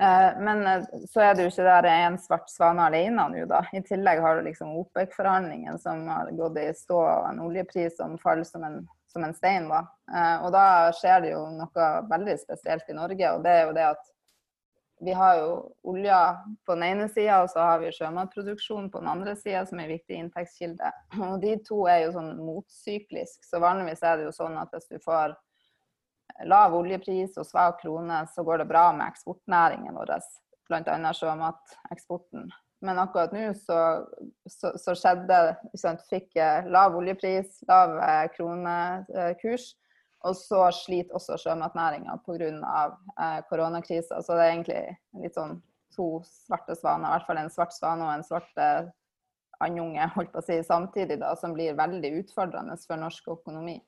[0.00, 3.58] Men så er det jo ikke der en svart svane alene nå, da.
[3.76, 8.14] I tillegg har du liksom OPEC-forhandlingene som har gått i stå, og en oljepris som
[8.22, 8.78] faller som en,
[9.12, 9.66] som en stein.
[9.68, 9.82] da.
[10.46, 10.64] Og da
[10.96, 14.08] skjer det jo noe veldig spesielt i Norge, og det er jo det at
[15.00, 16.18] vi har jo olja
[16.66, 19.86] på den ene sida, og så har vi sjømatproduksjon på den andre sida, som er
[19.88, 20.90] en viktig inntektskilde.
[21.24, 23.46] Og de to er jo sånn motsyklisk.
[23.48, 25.36] Så vanligvis er det jo sånn at hvis du får
[26.48, 30.14] lav oljepris og svak krone, så går det bra med eksportnæringen vår,
[30.68, 31.14] bl.a.
[31.16, 32.50] sjømateksporten.
[32.84, 33.78] Men akkurat nå så,
[34.48, 35.40] så, så skjedde
[35.80, 36.38] sant, Fikk
[36.72, 39.74] lav oljepris, lav eh, kronekurs.
[40.28, 42.84] Og så sliter også sjømatnæringa pga.
[43.16, 44.20] Eh, koronakrisa.
[44.22, 44.82] Så det er egentlig
[45.22, 45.60] litt sånn
[45.96, 48.60] to svarte svaner, i hvert fall en svart svane og en svart
[49.60, 53.80] andunge holdt på å si, samtidig, da, som blir veldig utfordrende for norsk økonomi.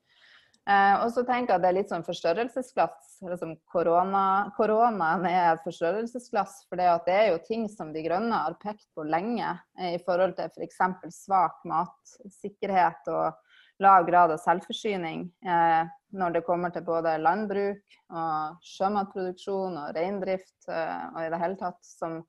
[0.70, 3.16] Eh, og så tenker jeg at det er litt sånn forstørrelsesglass.
[3.26, 6.60] Liksom korona, koronaen er et forstørrelsesglass.
[6.68, 9.48] For det er jo ting som De Grønne har pekt på lenge
[9.80, 10.78] eh, i forhold til f.eks.
[11.00, 17.96] For svak matsikkerhet og lav grad av selvforsyning eh, når det kommer til både landbruk
[18.12, 22.20] og sjømatproduksjon og reindrift eh, og i det hele tatt som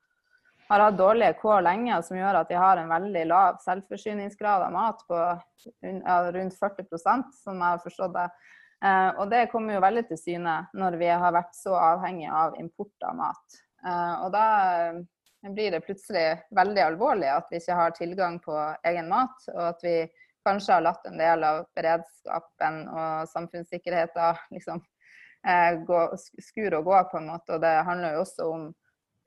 [0.69, 4.73] har hatt dårlige kår lenge, som gjør at de har en veldig lav selvforsyningsgrad av
[4.73, 5.19] mat på
[5.83, 8.27] rundt 40% som jeg har forstått det.
[8.83, 12.57] Eh, og det kommer jo veldig til syne når vi har vært så avhengige av
[12.59, 13.59] import av mat.
[13.85, 14.47] Eh, og da
[14.89, 14.99] eh,
[15.53, 16.25] blir det plutselig
[16.55, 18.57] veldig alvorlig at vi ikke har tilgang på
[18.89, 19.97] egen mat, og at vi
[20.45, 24.81] kanskje har latt en del av beredskapen og samfunnssikkerheten liksom,
[25.47, 26.01] eh, gå,
[26.41, 27.55] skure og gå, på en måte.
[27.55, 28.65] Og det handler jo også om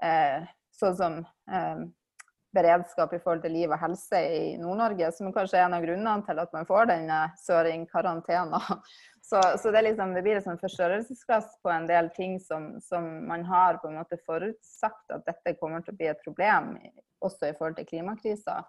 [0.05, 1.19] eh, sånn som
[1.51, 1.87] eh,
[2.57, 6.25] beredskap i forhold til liv og helse i Nord-Norge, som kanskje er en av grunnene
[6.27, 8.63] til at man får denne søring-karantena.
[9.27, 13.09] Så, så, det, liksom, det blir et sånn forstørrelsesglass på en del ting som, som,
[13.27, 16.77] man har på en måte forutsagt at dette kommer til å bli et problem,
[17.27, 18.61] også i forhold til klimakrisa.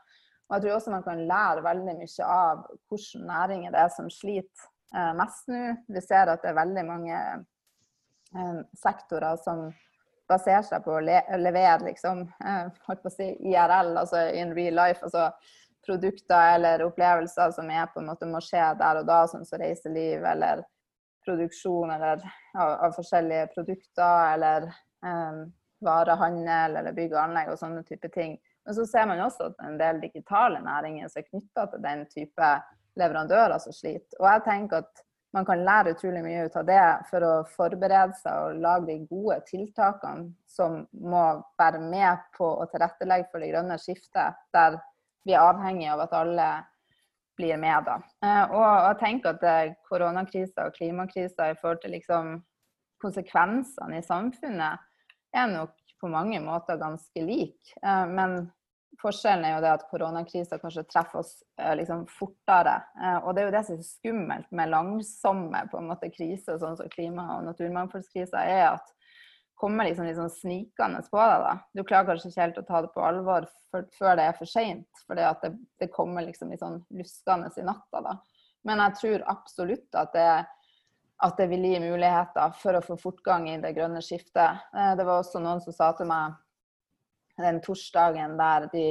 [0.48, 4.08] Og jeg tror også man kan lære veldig mye av hvilke næringer det er som
[4.14, 5.62] sliter eh, mest nå.
[5.92, 9.68] Vi ser at det er veldig mange eh, sektorer som
[10.28, 14.80] baserer seg på å le levere liksom, eh, på å si IRL, altså in real
[14.80, 15.04] life.
[15.04, 15.32] altså
[15.88, 19.62] produkter eller opplevelser som er på en måte må skje der og da, sånn som
[19.62, 20.64] reiseliv eller
[21.28, 22.24] produksjon eller,
[22.56, 24.68] av, av, forskjellige produkter, eller
[25.04, 25.46] um,
[25.84, 28.38] varehandel eller bygg og anlegg og sånne type ting.
[28.68, 32.02] Men så ser man også at en del digitale næringer som er knytta til den
[32.12, 32.48] type
[33.00, 34.18] leverandører som sliter.
[34.20, 35.04] Og jeg tenker at
[35.36, 38.98] man kan lære utrolig mye ut av det for å forberede seg og lage de
[39.08, 41.24] gode tiltakene som må
[41.60, 44.80] være med på å tilrettelegge for det grønne skiftet, der
[45.28, 46.50] vi er avhengig av at alle
[47.38, 47.88] blir med.
[47.88, 47.98] da.
[48.26, 52.38] Eh, og jeg tenker at koronakrisa og klimakrisa i forhold til liksom
[53.00, 54.88] konsekvensene i samfunnet
[55.38, 57.74] er nok på mange måter ganske lik.
[57.84, 58.50] Eh, men
[59.02, 62.80] Forskjellen er jo det at koronakrisa kanskje treffer oss eh, liksom fortere.
[62.98, 66.58] Eh, og det er jo det som er skummelt med langsomme på en måte kriser,
[66.58, 68.94] sånn som klima- og naturmangfoldskrisa, er at
[69.58, 71.46] kommer liksom, liksom snikende på deg.
[71.46, 71.54] da.
[71.74, 73.48] Du klarer kanskje ikke helt å ta det på alvor
[73.98, 78.04] før det er for seint, for det, det, kommer liksom litt sånn luskende i natta.
[78.06, 78.14] da.
[78.70, 80.30] Men jeg tror absolutt at det,
[81.26, 84.62] at det vil gi muligheter for å få fortgang i det grønne skiftet.
[84.78, 86.38] Eh, det var også noen som sa til meg
[87.38, 88.86] den torsdagen der de,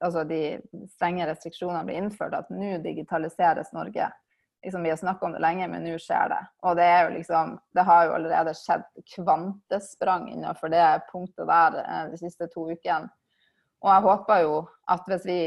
[0.00, 0.42] altså de
[0.94, 4.08] strenge restriksjonene ble innført, at nå digitaliseres Norge.
[4.64, 6.40] Liksom, vi har snakka om det lenge, men nå skjer det.
[6.64, 11.76] Og det, er jo liksom, det har jo allerede skjedd kvantesprang innenfor det punktet der
[11.82, 13.12] eh, de siste to ukene.
[13.84, 14.56] Og jeg håper jo
[14.88, 15.38] at hvis vi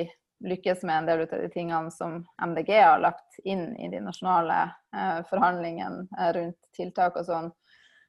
[0.45, 4.59] lykkes med en del av de tingene som MDG har lagt inn i de nasjonale
[4.93, 7.49] eh, forhandlingene eh, rundt tiltak og sånn,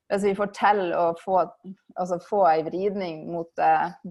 [0.09, 1.43] hvis vi får til å få,
[1.99, 3.63] altså få en vridning mot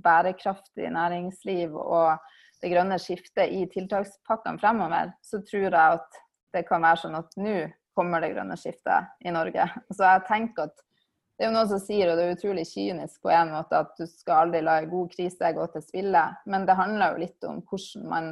[0.03, 2.17] bærekraftig næringsliv og
[2.61, 6.21] det grønne skiftet i tiltakspakkene fremover, så tror jeg at
[6.55, 7.57] det kan være sånn at nå
[7.97, 9.65] kommer det grønne skiftet i Norge.
[9.93, 10.83] Så jeg tenker at
[11.37, 13.91] det er jo noen som sier, og det er utrolig kynisk på en måte, at
[13.99, 16.23] du skal aldri la en god krise gå til spille.
[16.49, 18.31] Men det handler jo litt om hvordan man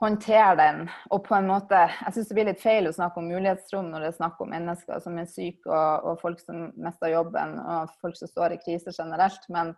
[0.00, 0.82] håndtere den.
[1.10, 4.04] Og på en måte Jeg syns det blir litt feil å snakke om mulighetsrom når
[4.04, 7.96] det er snakk om mennesker som er syke, og, og folk som mister jobben, og
[8.02, 9.48] folk som står i krise generelt.
[9.52, 9.72] Men,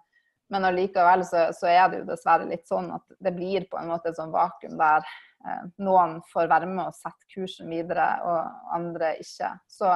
[0.52, 3.90] men allikevel så, så, er det jo dessverre litt sånn at det blir på en
[3.92, 8.74] måte et sånn vakuum der eh, noen får være med og sette kursen videre, og
[8.74, 9.54] andre ikke.
[9.70, 9.94] Så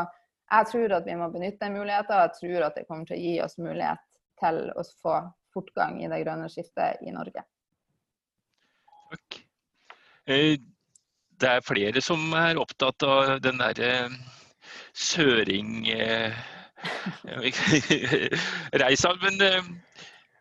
[0.52, 3.18] jeg tror at vi må benytte den muligheten, og jeg tror at det kommer til
[3.18, 4.10] å gi oss mulighet
[4.42, 7.44] til å få fortgang i det grønne skiftet i Norge.
[9.12, 9.42] Takk.
[10.26, 10.58] Eh,
[11.40, 14.18] det er flere som er opptatt av den derre eh,
[14.94, 16.36] søring eh,
[18.82, 19.14] reisa.
[19.22, 19.40] Men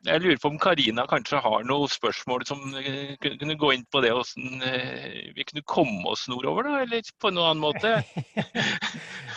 [0.07, 2.61] jeg lurer på om Karina kanskje har noen spørsmål som
[3.21, 4.13] kunne gå inn på det.
[4.15, 6.81] Hvordan vi kunne komme oss nordover, da?
[6.85, 7.97] Eller på en annen måte?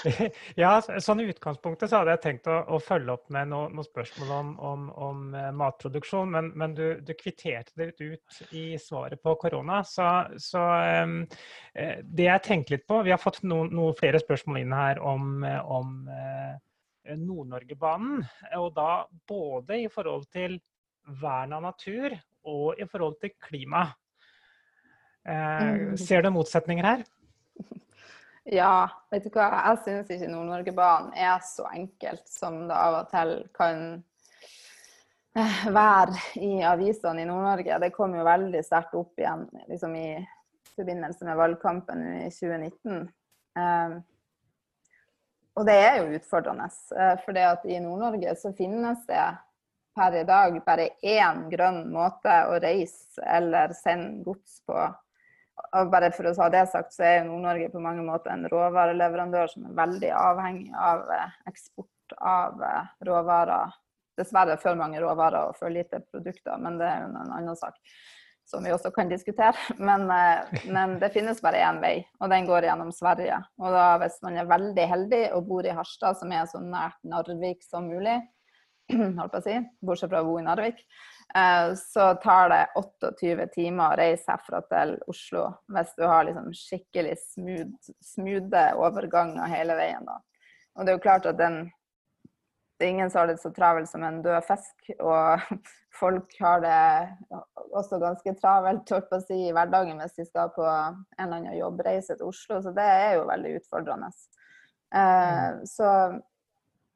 [0.60, 3.86] Ja, sånn i utgangspunktet så hadde jeg tenkt å, å følge opp med noen noe
[3.86, 9.22] spørsmål om, om, om uh, matproduksjon, men, men du, du, kvitterte det ut i svaret
[9.24, 9.80] på korona.
[9.88, 10.08] Så,
[10.40, 10.62] så
[11.04, 11.16] um,
[11.72, 15.40] det jeg tenker litt på Vi har fått noen, noen flere spørsmål inn her om,
[15.44, 16.54] om uh,
[17.20, 18.24] Nord-Norgebanen.
[18.60, 20.58] Og da både i forhold til
[21.20, 22.14] vern av natur
[22.48, 23.86] og i forhold til klima.
[25.24, 27.04] Eh, ser du motsetninger her?
[28.44, 29.46] Ja, vet du hva.
[29.70, 33.78] Jeg syns ikke Nord-Norgebanen er så enkelt som det av og til kan
[35.32, 37.78] eh, være i avisene i Nord-Norge.
[37.80, 40.10] Det kom jo veldig sterkt opp igjen liksom i
[40.74, 43.08] forbindelse med valgkampen i 2019.
[43.56, 43.96] Um,
[45.54, 46.68] og det er jo utfordrende.
[46.98, 49.24] Eh, for i Nord-Norge så finnes det
[49.94, 54.78] per i dag bare én grønn måte å reise eller sende gods på
[55.54, 59.52] og bare for å ha det sagt, så er Nord-Norge på mange måter en råvareleverandør
[59.52, 63.74] som er veldig avhengig av eh, eksport av eh, råvarer.
[64.18, 67.78] Dessverre for mange råvarer og for lite produkter, men det er jo en annen sak
[68.48, 69.54] som vi også kan diskutere.
[69.78, 73.40] Men, eh, men det finnes bare én vei, og den går gjennom Sverige.
[73.62, 77.00] Og da hvis man er veldig heldig og bor i Harstad, som er så nært
[77.08, 78.20] Narvik som mulig,
[78.92, 80.84] holdt på å si, bortsett fra å bo i Narvik,
[81.36, 86.52] Eh, så tar det 28 timer å reise herfra til Oslo hvis du har liksom
[86.54, 90.04] skikkelig smooth, smoothe overganger hele veien.
[90.06, 90.20] Da.
[90.78, 91.64] Og det er jo klart at den
[92.82, 94.90] ingen som har det så travelt som en død fisk.
[94.98, 95.44] Og
[96.00, 96.82] folk har det
[97.70, 101.58] også ganske travelt på å si, i hverdagen hvis de skal på en eller annen
[101.58, 102.60] jobbreise til Oslo.
[102.64, 104.10] Så det er jo veldig utfordrende.
[104.94, 105.90] Eh, så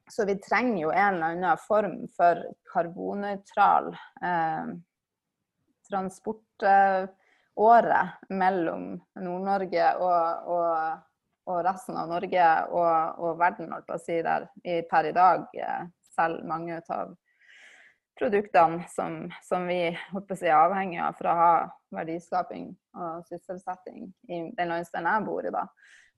[0.09, 3.91] så vi trenger jo en eller annen form for karbonnøytral
[4.25, 4.65] eh,
[5.89, 10.69] transportåre mellom Nord-Norge og, og,
[11.49, 15.15] og, resten av Norge og, og verden, holdt på å si, der vi per i
[15.15, 17.15] dag eh, selger mange av
[18.19, 19.81] produktene som, som vi
[20.11, 21.53] holdt på å si, er avhengig av for å ha
[21.95, 25.53] verdiskaping og sysselsetting i den landsdelen jeg bor i.
[25.55, 25.65] da.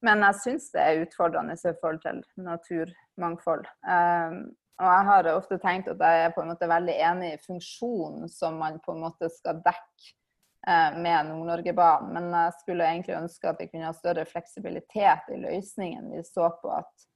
[0.02, 3.70] Men jeg syns det er utfordrende i forhold til naturmangfold.
[3.86, 4.40] Um,
[4.82, 8.32] og jeg har ofte tenkt at jeg er på en måte veldig enig i funksjonen
[8.34, 10.16] som man på en måte skal dekke
[10.68, 12.12] med Nord-Norgebanen.
[12.14, 16.12] Men jeg skulle egentlig ønske at vi kunne ha større fleksibilitet i løsningen.
[16.14, 17.08] Vi så på at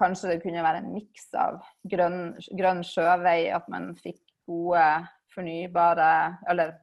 [0.00, 4.86] kanskje det kunne være en miks av grønn, grønn sjøvei, at man fikk gode
[5.34, 6.76] fornybare Eller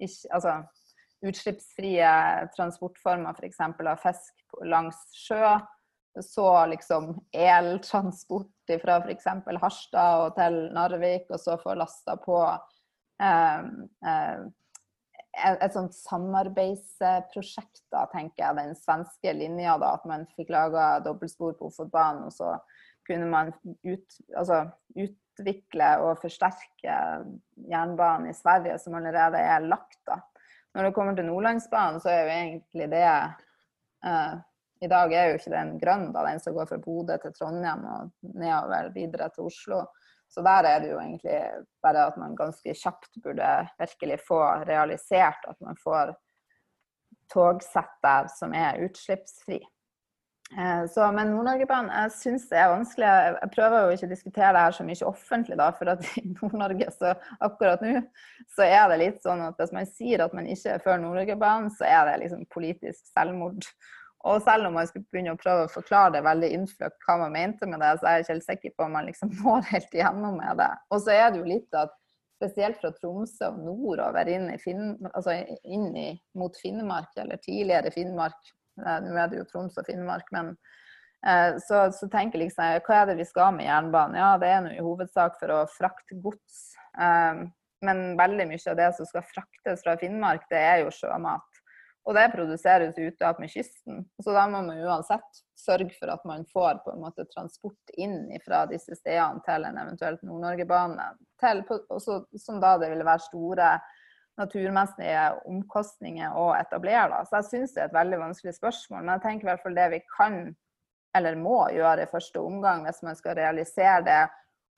[0.00, 0.60] ikke, altså
[1.26, 2.12] utslippsfrie
[2.56, 3.60] transportformer, f.eks.
[3.60, 5.58] av fisk langs sjø.
[6.24, 9.28] Så liksom eltransport fra f.eks.
[9.62, 12.40] Harstad og til Narvik, og så få lasta på
[13.22, 13.68] eh,
[14.10, 14.40] eh,
[15.38, 18.56] et sånt samarbeidsprosjekt, da, tenker jeg.
[18.58, 22.26] Den svenske linja, da, at man fikk laga dobbeltspor på Ofotbanen.
[22.28, 22.56] Og så
[23.06, 23.52] kunne man
[23.86, 24.64] ut, altså,
[24.98, 26.96] utvikle og forsterke
[27.70, 30.00] jernbanen i Sverige, som allerede er lagt.
[30.08, 30.20] da.
[30.74, 33.06] Når det kommer til Nordlandsbanen, så er jo egentlig det
[34.06, 34.34] uh,
[34.80, 37.82] I dag er jo ikke den grønn, da, den som går fra Bodø til Trondheim
[37.90, 39.82] og nedover videre til Oslo.
[40.30, 41.38] Så der er det jo egentlig
[41.82, 46.14] bare at man ganske kjapt burde virkelig få realisert at man får
[47.32, 49.60] togsett der som er utslippsfri.
[50.58, 53.06] Eh, så, men Nord-Norgebanen, jeg syns det er vanskelig.
[53.06, 56.24] Jeg prøver jo ikke å diskutere det her så mye offentlig, da, for at i
[56.32, 57.94] Nord-Norge så akkurat nå
[58.56, 61.70] så er det litt sånn at hvis man sier at man ikke er for Nord-Norgebanen,
[61.74, 63.66] så er det liksom politisk selvmord.
[64.28, 67.32] Og selv om man skulle begynne å prøve å forklare det veldig innfløkt hva man
[67.32, 69.96] mente med det, så er jeg ikke helt sikker på om man liksom når helt
[69.96, 70.70] igjennom med det.
[70.92, 71.96] Og så er det jo litt at
[72.40, 76.08] spesielt fra Tromsø og nordover inn, i Finn, altså inn i,
[76.40, 78.52] mot Finnmark, eller tidligere Finnmark,
[78.86, 80.52] Eh, nå er det jo Troms og Finnmark, men
[81.26, 84.18] eh, så, så tenker liksom hva er det vi skal med jernbanen?
[84.20, 86.62] Ja, det er nå i hovedsak for å frakte gods.
[86.98, 87.46] Eh,
[87.86, 91.46] men veldig mye av det som skal fraktes fra Finnmark, det er jo sjømat.
[92.08, 94.04] Og det produseres ute med kysten.
[94.24, 98.24] Så da må man uansett sørge for at man får på en måte transport inn
[98.44, 101.10] fra disse stedene til en eventuelt Nord-Norge-bane.
[102.40, 103.74] Som da det ville være store
[104.40, 107.10] naturmessige omkostninger å etablere.
[107.12, 107.24] Da.
[107.28, 109.02] Så jeg syns det er et veldig vanskelig spørsmål.
[109.04, 110.38] Men jeg tenker i hvert fall det vi kan,
[111.18, 114.22] eller må gjøre i første omgang hvis man skal realisere det,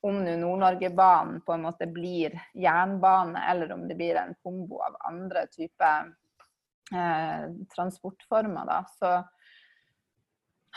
[0.03, 5.45] om Nord-Norge-banen på en måte blir jernbane, eller om det blir en kombo av andre
[5.53, 6.11] typer
[6.95, 9.13] eh, transportformer, da, så,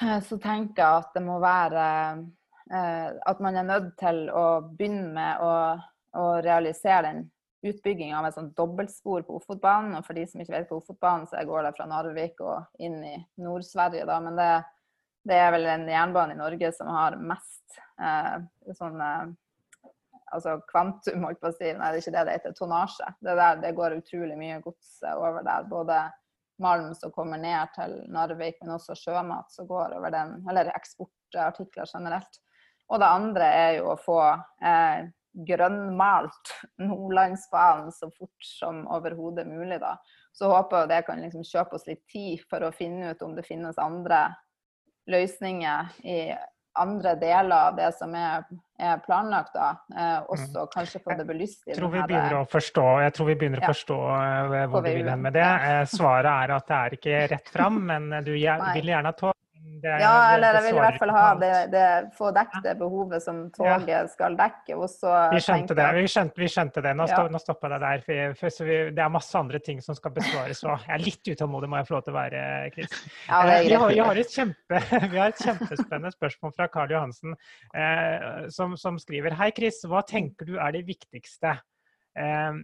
[0.01, 1.85] eh, så, tenker jeg at det må være
[2.71, 5.53] eh, At man er nødt til å begynne med å,
[6.17, 7.25] å realisere den
[7.65, 9.95] utbygging av et sånt dobbeltspor på Ofotbanen.
[9.97, 12.99] Og for de som ikke vet på Ofotbanen, så går det fra Narvik og inn
[13.05, 14.19] i Nord-Sverige, da.
[14.21, 14.51] Men det,
[15.25, 18.37] det er vel en jernbane i Norge som har mest eh,
[18.77, 19.01] sånn
[20.35, 21.71] altså kvantum, holdt på å si.
[21.71, 22.55] Nei, det er ikke det det heter.
[22.57, 23.09] Tonnasje.
[23.25, 25.67] Det, det går utrolig mye gods over der.
[25.71, 25.99] Både
[26.61, 30.37] malm som kommer ned til Narvik, men også sjømat som går over den.
[30.49, 32.41] Eller eksportartikler generelt.
[32.91, 34.19] Og det andre er jo å få
[34.63, 35.07] eh,
[35.47, 39.79] grønnmalt Nordlandsbanen så fort som overhodet mulig.
[39.81, 39.95] da.
[40.33, 43.35] Så håper jeg det kan liksom kjøpe oss litt tid for å finne ut om
[43.35, 44.27] det finnes andre
[45.11, 46.19] løsninger i
[46.81, 48.43] andre deler av det som er,
[48.79, 49.69] er planlagt, da.
[49.95, 50.71] Eh, også mm.
[50.73, 53.69] kanskje få det belyst jeg tror vi begynner å forstå, Jeg tror vi begynner ja.
[53.69, 55.45] å forstå uh, hvor du vil hen med det.
[55.45, 55.79] Ja.
[55.89, 59.33] svaret er at det er ikke rett fram, men du vil gjerne ha tog
[59.85, 61.85] det, ja, eller jeg vil i hvert fall ha det, det,
[62.17, 64.01] få dekket det behovet som toget ja.
[64.09, 64.77] skal dekke.
[64.79, 65.85] Og så vi skjønte det.
[65.99, 66.93] Vi skjønte, vi skjønte det.
[66.97, 67.41] Nå, ja.
[67.41, 68.03] stoppa jeg der.
[68.39, 70.63] For, vi, det er masse andre ting som skal besvares.
[70.65, 72.43] Og jeg er litt utålmodig, må jeg få lov til å være,
[72.75, 72.97] Chris.
[73.29, 74.81] Ja, eh, vi, har, vi, har kjempe,
[75.13, 77.37] vi, har, et kjempespennende spørsmål fra Karl Johansen,
[77.77, 79.83] eh, som, som, skriver Hei, Chris.
[79.89, 81.59] Hva tenker du er det viktigste?
[82.17, 82.63] Eh,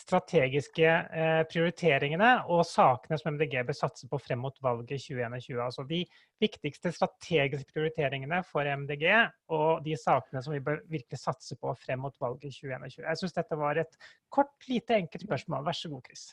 [0.00, 5.60] strategiske eh, prioriteringene og sakene som MDG bør satse på frem mot valget 2021.
[5.64, 6.02] Altså de
[6.42, 9.06] viktigste strategiske prioriteringene for MDG
[9.54, 13.06] og de sakene som vi bør virkelig satse på frem mot valget 2021.
[13.06, 13.98] Jeg syns dette var et
[14.32, 15.66] kort, lite, enkelt spørsmål.
[15.66, 16.28] Vær så god, Chris.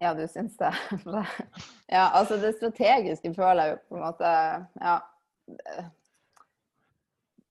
[0.00, 0.72] Ja, du syns det.
[1.96, 4.32] Ja, altså det strategiske føler jeg jo på en måte
[4.82, 4.98] Ja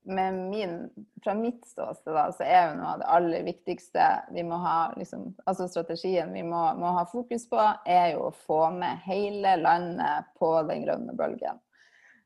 [0.05, 0.89] min,
[1.23, 4.93] fra mitt ståsted da, så er jo noe av det aller viktigste vi må ha
[4.97, 9.55] liksom, altså strategien vi må, må, ha fokus på, er jo å få med hele
[9.61, 11.61] landet på den grønne bølgen.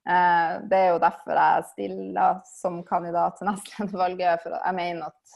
[0.10, 4.42] Eh, det er jo derfor jeg stiller som kandidat til nestledervalget.
[4.44, 5.36] For jeg mener at,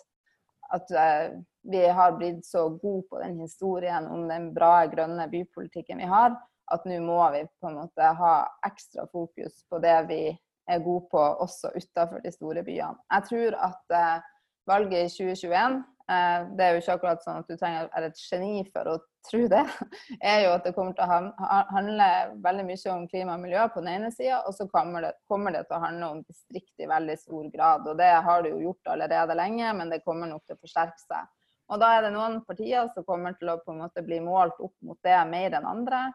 [0.80, 1.26] at eh,
[1.74, 6.36] vi har blitt så gode på den historien om den bra grønne bypolitikken vi har,
[6.72, 8.34] at nå må vi på en måte ha
[8.68, 10.24] ekstra fokus på det vi
[10.70, 13.00] er god på også utenfor de store byene.
[13.12, 14.30] Jeg tror at eh,
[14.70, 18.12] valget i 2021 eh, Det er jo ikke akkurat sånn at du trenger å være
[18.12, 18.96] et geni for å
[19.28, 19.64] tro det.
[20.34, 22.10] er jo at det kommer til å handle
[22.46, 25.56] veldig mye om klima og miljø på den ene sida, og så kommer det, kommer
[25.56, 27.88] det, til å handle om distrikt i veldig stor grad.
[27.88, 31.04] Og det har det jo gjort allerede lenge, men det kommer nok til å forsterke
[31.06, 31.32] seg.
[31.72, 34.60] Og da er det noen partier som kommer til å på en måte bli målt
[34.62, 36.10] opp mot det mer enn andre.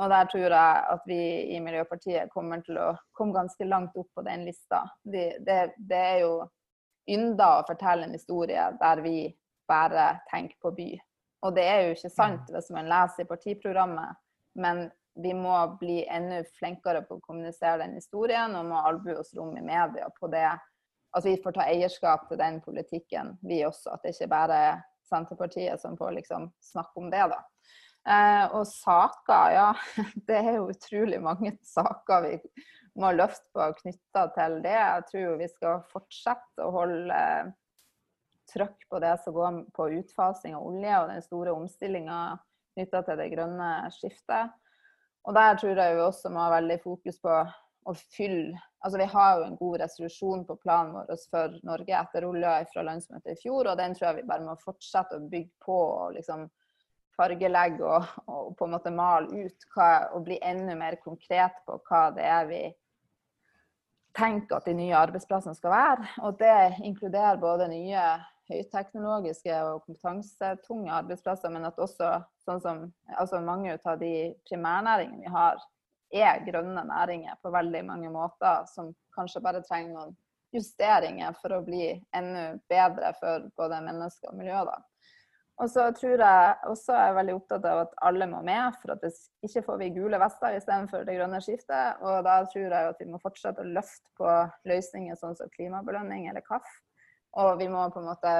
[0.00, 1.20] Og der tror jeg at vi
[1.56, 4.86] i Miljøpartiet kommer til å komme ganske langt opp på den lista.
[5.04, 6.32] Det, det, det er jo
[7.10, 9.28] ynda å fortelle en historie der vi
[9.68, 10.88] bare tenker på by.
[11.44, 12.54] Og det er jo ikke sant mm.
[12.56, 14.18] hvis man leser i partiprogrammet,
[14.60, 14.88] men
[15.20, 19.56] vi må bli enda flinkere på å kommunisere den historien og må albue oss rom
[19.58, 20.48] i media på det.
[21.10, 23.96] At vi får ta eierskap til den politikken, vi også.
[23.96, 27.40] At det ikke bare er Senterpartiet som får liksom snakke om det, da.
[28.10, 29.70] Eh, og saker, ja.
[30.26, 32.36] Det er jo utrolig mange saker vi
[32.98, 34.76] må løfte på knytta til det.
[34.76, 37.52] Jeg tror vi skal fortsette å holde eh,
[38.50, 42.20] trøkk på det som går på utfasing av olje og den store omstillinga
[42.74, 44.56] knytta til det grønne skiftet.
[45.28, 47.36] Og der tror jeg vi også må ha veldig fokus på
[47.90, 52.24] å fylle Altså vi har jo en god resolusjon på planen vår for Norge etter
[52.24, 55.52] olja fra landsmøtet i fjor, og den tror jeg vi bare må fortsette å bygge
[55.66, 56.46] på og liksom
[57.20, 61.78] fargelegge og, og, på en måte male ut hva, og bli enda mer konkret på
[61.88, 62.62] hva det er vi
[64.16, 66.08] tenker at de nye arbeidsplassene skal være.
[66.26, 68.06] Og det inkluderer både nye
[68.50, 72.80] høyteknologiske og kompetansetunge arbeidsplasser, men at også sånn som
[73.16, 75.60] altså mange av de primærnæringene vi har,
[76.10, 80.16] er grønne næringer på veldig mange måter, som kanskje bare trenger noen
[80.50, 84.64] justeringer for å bli enda bedre for både mennesker og miljø.
[84.66, 84.80] Da.
[85.60, 89.02] Og så tror jeg også er veldig opptatt av at alle må med, for at
[89.04, 92.00] hvis ikke får vi gule vester istedenfor det grønne skiftet.
[92.00, 94.30] Og da tror jeg at vi må fortsette å løfte på
[94.70, 96.70] løsninger sånn som klimabelønning eller KAF.
[97.44, 98.32] Og vi må på en måte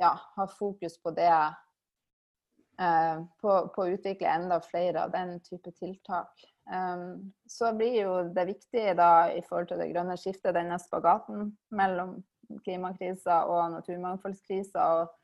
[0.00, 5.72] ja, ha fokus på det eh, på, på, å utvikle enda flere av den type
[5.80, 6.44] tiltak.
[6.68, 11.48] Um, så blir jo det viktige da i forhold til det grønne skiftet denne spagaten
[11.74, 12.20] mellom
[12.62, 14.84] klimakrisa og naturmangfoldskrisa.
[15.00, 15.21] og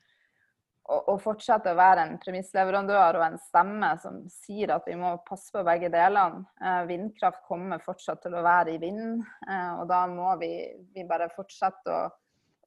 [0.89, 5.53] og, fortsette å være en premissleverandør og en stemme som sier at vi må passe
[5.53, 6.45] på begge delene.
[6.65, 10.53] Eh, vindkraft kommer fortsatt til å være i vind, eh, og da må vi,
[10.95, 12.07] vi, bare fortsette å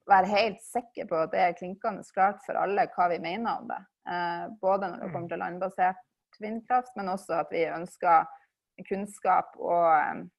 [0.10, 3.72] være helt sikre på at det er klinkende klart for alle hva vi mener om
[3.72, 3.82] det.
[4.12, 8.30] Eh, både når det kommer til landbasert vindkraft, men også at vi ønsker
[8.88, 10.30] kunnskap og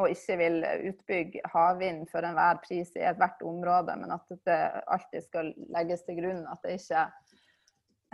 [0.00, 5.26] og ikke vil utbygge havvind for enhver pris i ethvert område, men at det alltid
[5.26, 7.02] skal legges til grunn at det ikke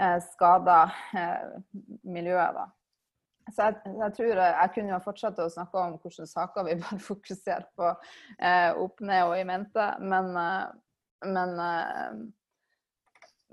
[0.00, 1.54] eh, skader eh,
[2.02, 2.58] miljøet.
[2.58, 2.66] Da.
[3.54, 7.04] Så jeg, jeg, tror jeg kunne jo fortsatt å snakke om hvilke saker vi bør
[7.10, 10.66] fokusere på eh, opp, ned og i mente, men, eh,
[11.30, 12.18] men, eh,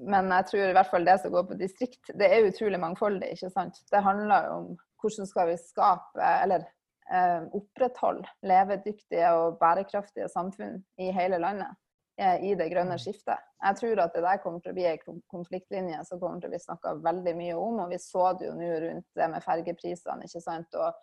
[0.09, 3.35] men jeg tror i hvert fall det som går på distrikt, det er utrolig mangfoldig.
[3.35, 3.79] ikke sant?
[3.91, 6.74] Det handler jo om hvordan skal vi skape, eller eh,
[7.05, 11.75] opprettholde levedyktige og bærekraftige samfunn i hele landet.
[12.17, 13.01] Eh, i det grønne mm.
[13.03, 13.41] skiftet.
[13.59, 16.53] Jeg tror at det der kommer til å bli en konfliktlinje som kommer til å
[16.53, 17.81] bli snakka veldig mye om.
[17.83, 20.77] Og vi så det jo nå rundt det med fergeprisene, ikke sant.
[20.79, 20.95] Og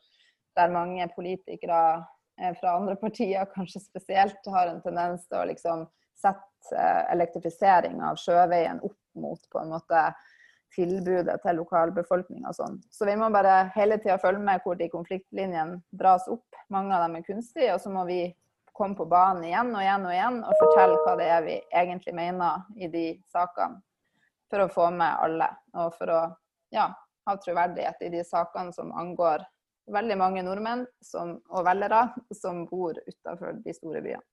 [0.56, 1.82] der mange politikere
[2.40, 5.84] eh, fra andre partier kanskje spesielt har en tendens til å liksom
[6.16, 10.06] sette eh, elektrifisering av sjøveien opp mot på en måte
[10.74, 12.78] tilbudet til lokalbefolkninga og sånn.
[12.90, 16.46] Så vi må bare hele tida følge med hvor de konfliktlinjene dras opp.
[16.72, 18.24] Mange av dem er kunstige, og så må vi
[18.72, 22.14] komme på banen igjen og igjen og igjen og fortelle hva det er vi egentlig
[22.16, 23.82] mener i de sakene.
[24.52, 25.48] For å få med alle,
[25.80, 26.20] og for å
[26.72, 26.90] ja,
[27.26, 29.44] ha troverdighet i de sakene som angår
[29.92, 32.04] veldig mange nordmenn som, og velgere
[32.36, 34.24] som bor utenfor de store byene.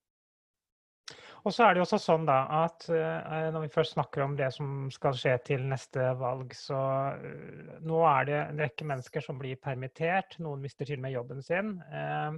[1.46, 4.36] Og så er det jo også sånn da at uh, når vi først snakker om
[4.40, 6.80] det som skal skje til neste valg, så
[7.16, 10.36] uh, nå er det en rekke mennesker som blir permittert.
[10.44, 11.78] Noen mister til og med jobben sin.
[11.94, 12.36] Uh,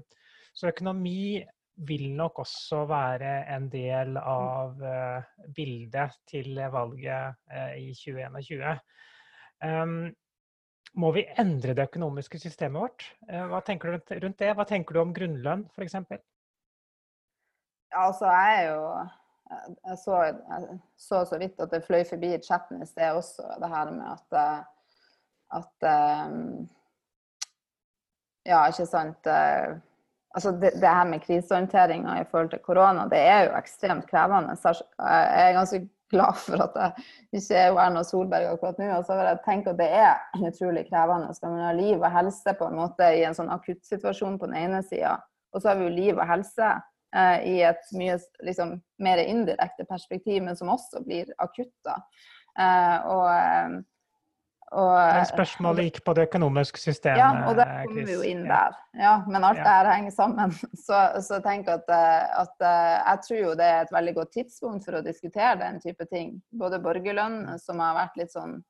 [0.54, 1.42] så økonomi
[1.88, 4.76] vil nok også være en del av
[5.56, 7.40] bildet til valget
[7.80, 8.76] i 2021.
[9.64, 9.96] Um,
[11.00, 13.08] må vi endre det økonomiske systemet vårt?
[13.24, 14.52] Hva tenker du rundt det?
[14.60, 15.96] Hva tenker du om grunnlønn, f.eks.?
[17.92, 19.08] Altså, jeg er jo
[19.90, 23.70] jeg så, jeg så, så vidt at det fløy forbi chatten i sted også, det
[23.70, 24.38] her med at,
[25.60, 25.90] at
[26.28, 26.70] um,
[28.46, 29.28] Ja, ikke sant
[30.36, 34.56] altså det, det, her med krisehåndteringa i forhold til korona, det er jo ekstremt krevende.
[34.64, 36.78] Jeg er ganske glad for at
[37.32, 38.90] jeg ikke er Erna Solberg akkurat nå.
[38.98, 40.16] Og så vil jeg tenke at det er
[40.48, 41.34] utrolig krevende.
[41.36, 44.58] Skal man ha liv og helse på en måte i en sånn akuttsituasjon på den
[44.64, 45.18] ene sida,
[45.52, 46.74] og så har vi jo liv og helse
[47.16, 51.74] eh, i et mye liksom, mer indirekte perspektiv, men som også blir akutt.
[51.88, 52.00] da.
[52.60, 53.80] Eh, og eh,
[54.72, 57.20] og, men spørsmålet gikk på det økonomiske systemet.
[57.20, 58.76] Ja, og det kommer vi jo inn der.
[58.96, 59.66] Ja, men alt ja.
[59.66, 60.54] det her henger sammen.
[60.86, 64.32] Så, så tenk at, eh, at, eh, jeg tror jo det er et veldig godt
[64.38, 66.38] tidspunkt for å diskutere den type ting.
[66.56, 68.62] Både borgerlønn, som har vært litt sånn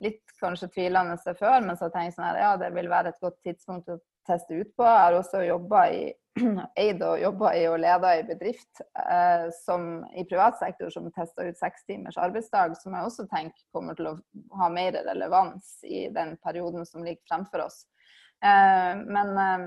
[0.00, 3.20] litt kanskje tvilende før, men så tenker jeg sånn her, ja, det vil være et
[3.20, 4.86] godt tidspunkt å teste ut på.
[4.86, 6.06] Jeg har også jobba i
[6.78, 11.46] eid og jobba i og leda i bedrift eh, som, i privat sektor som testa
[11.46, 14.16] ut seks timers arbeidsdag, som jeg også tenker kommer til å
[14.60, 17.82] ha mer relevans i den perioden som ligger fremfor oss.
[18.44, 19.66] Eh, men, eh,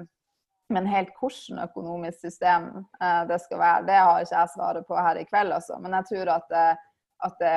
[0.73, 4.97] men, helt hvordan økonomisk system eh, det skal være, det har ikke jeg svaret på
[4.97, 5.79] her i kveld, altså.
[5.83, 6.89] Men jeg tror at, eh,
[7.27, 7.47] at,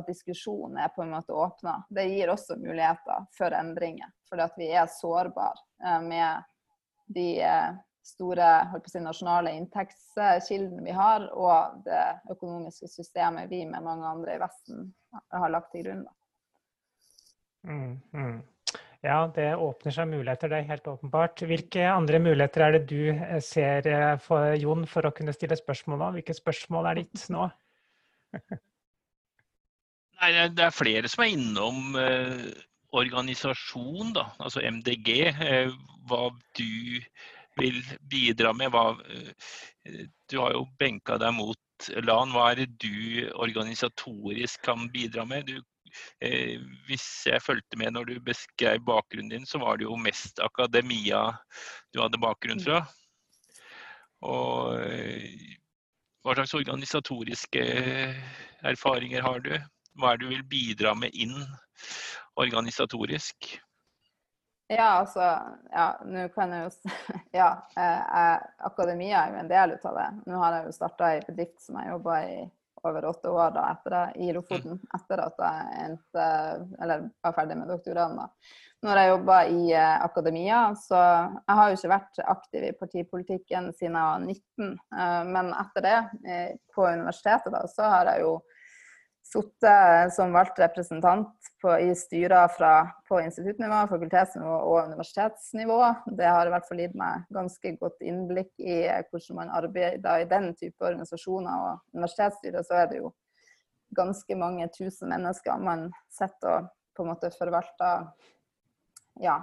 [0.00, 1.82] at diskusjonen er på en måte åpna.
[1.92, 6.50] Det gir også muligheter for endringer, fordi at vi er sårbare eh, med
[7.14, 7.28] de
[8.04, 8.48] store
[8.86, 12.02] si, nasjonale inntektskildene vi har, og det
[12.34, 14.90] økonomiske systemet vi med mange andre i Vesten
[15.32, 16.04] har lagt til grunn.
[17.64, 18.42] Mm, mm.
[19.04, 21.42] Ja, det åpner seg muligheter, det er helt åpenbart.
[21.44, 25.58] Hvilke andre muligheter er det du eh, ser eh, for Jon for å kunne stille
[25.60, 26.12] spørsmål nå?
[26.16, 27.48] Hvilke spørsmål er ditt nå?
[30.20, 32.48] Nei, Det er flere som er innom eh,
[32.96, 34.30] organisasjon, da.
[34.40, 35.10] altså MDG.
[35.28, 35.74] Eh,
[36.08, 36.70] hva du
[37.60, 38.72] vil bidra med?
[38.74, 42.34] Hva, eh, du har jo benka deg mot LAN.
[42.34, 45.46] Hva er det du organisatorisk kan bidra med?
[45.46, 45.60] Du,
[46.20, 50.40] eh, hvis jeg fulgte med når du beskrev bakgrunnen din, så var det jo mest
[50.42, 51.26] akademia
[51.92, 52.84] du hadde bakgrunn fra.
[54.24, 55.58] Og eh,
[56.24, 57.64] hva slags organisatoriske
[58.64, 59.52] erfaringer har du?
[60.00, 61.36] Hva er det du vil bidra med inn
[62.40, 63.58] organisatorisk?
[64.68, 65.20] Ja, altså
[65.72, 66.92] Ja, nå kan jeg jo
[67.40, 70.10] Ja, jeg, akademia er jo en del av det.
[70.26, 72.36] Nå har jeg jo starta i bedrift som jeg jobba i
[72.84, 74.76] over åtte år da, etter det, i Lofoten.
[74.76, 74.88] Mm.
[74.98, 76.24] Etter at jeg endte,
[76.84, 78.18] eller var ferdig med doktorgraden.
[78.20, 78.26] da.
[78.84, 83.70] Når jeg jobba i eh, akademia, så Jeg har jo ikke vært aktiv i partipolitikken
[83.72, 84.74] siden jeg var 19.
[85.00, 85.96] Eh, men etter det,
[86.28, 88.34] eh, på universitetet, da, så har jeg jo
[89.24, 92.72] sittet som valgt representant på, i styrer fra,
[93.08, 95.78] på instituttnivå, fakultetsnivå og universitetsnivå.
[96.18, 100.28] Det har i hvert fall gitt meg ganske godt innblikk i hvordan man arbeider i
[100.30, 101.68] den type organisasjoner.
[101.68, 103.14] Og universitetsstyret så er det jo
[103.96, 108.06] ganske mange tusen mennesker man sitter og på en måte forvalter
[109.22, 109.38] ja,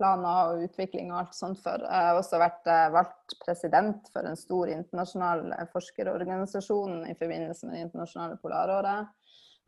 [0.00, 1.82] planer og utvikling og alt sånt for.
[1.84, 7.68] Jeg har også vært eh, valgt president for en stor internasjonal eh, forskerorganisasjon i forbindelse
[7.68, 9.10] med det internasjonale polaråret.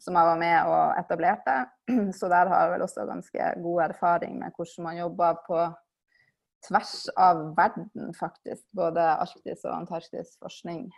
[0.02, 1.56] som jeg var med og etablerte.
[2.18, 5.58] Så der har jeg vel også ganske god erfaring med hvordan man jobber på
[6.66, 8.64] tvers av verden, faktisk.
[8.74, 10.88] Både Arktis og Antarktis forskning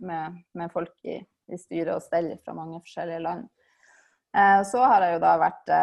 [0.00, 1.18] med, med folk i,
[1.52, 3.46] i styre og stell fra mange forskjellige land.
[4.36, 5.74] Eh, så har jeg jo da vært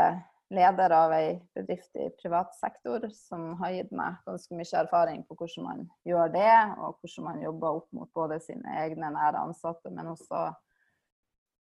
[0.53, 5.37] leder av ei bedrift i privat sektor som har gitt meg ganske mye erfaring på
[5.39, 9.91] hvordan man gjør det, og hvordan man jobber opp mot både sine egne nære ansatte,
[9.93, 10.51] men også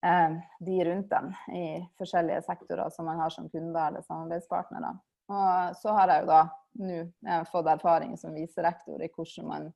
[0.04, 4.94] Eh, de rundt dem i forskjellige sektorer som man har som kunder eller samarbeidspartnere.
[5.28, 6.40] Og så har jeg jo da
[6.80, 9.66] nå eh, fått erfaring som viserektor i hvordan man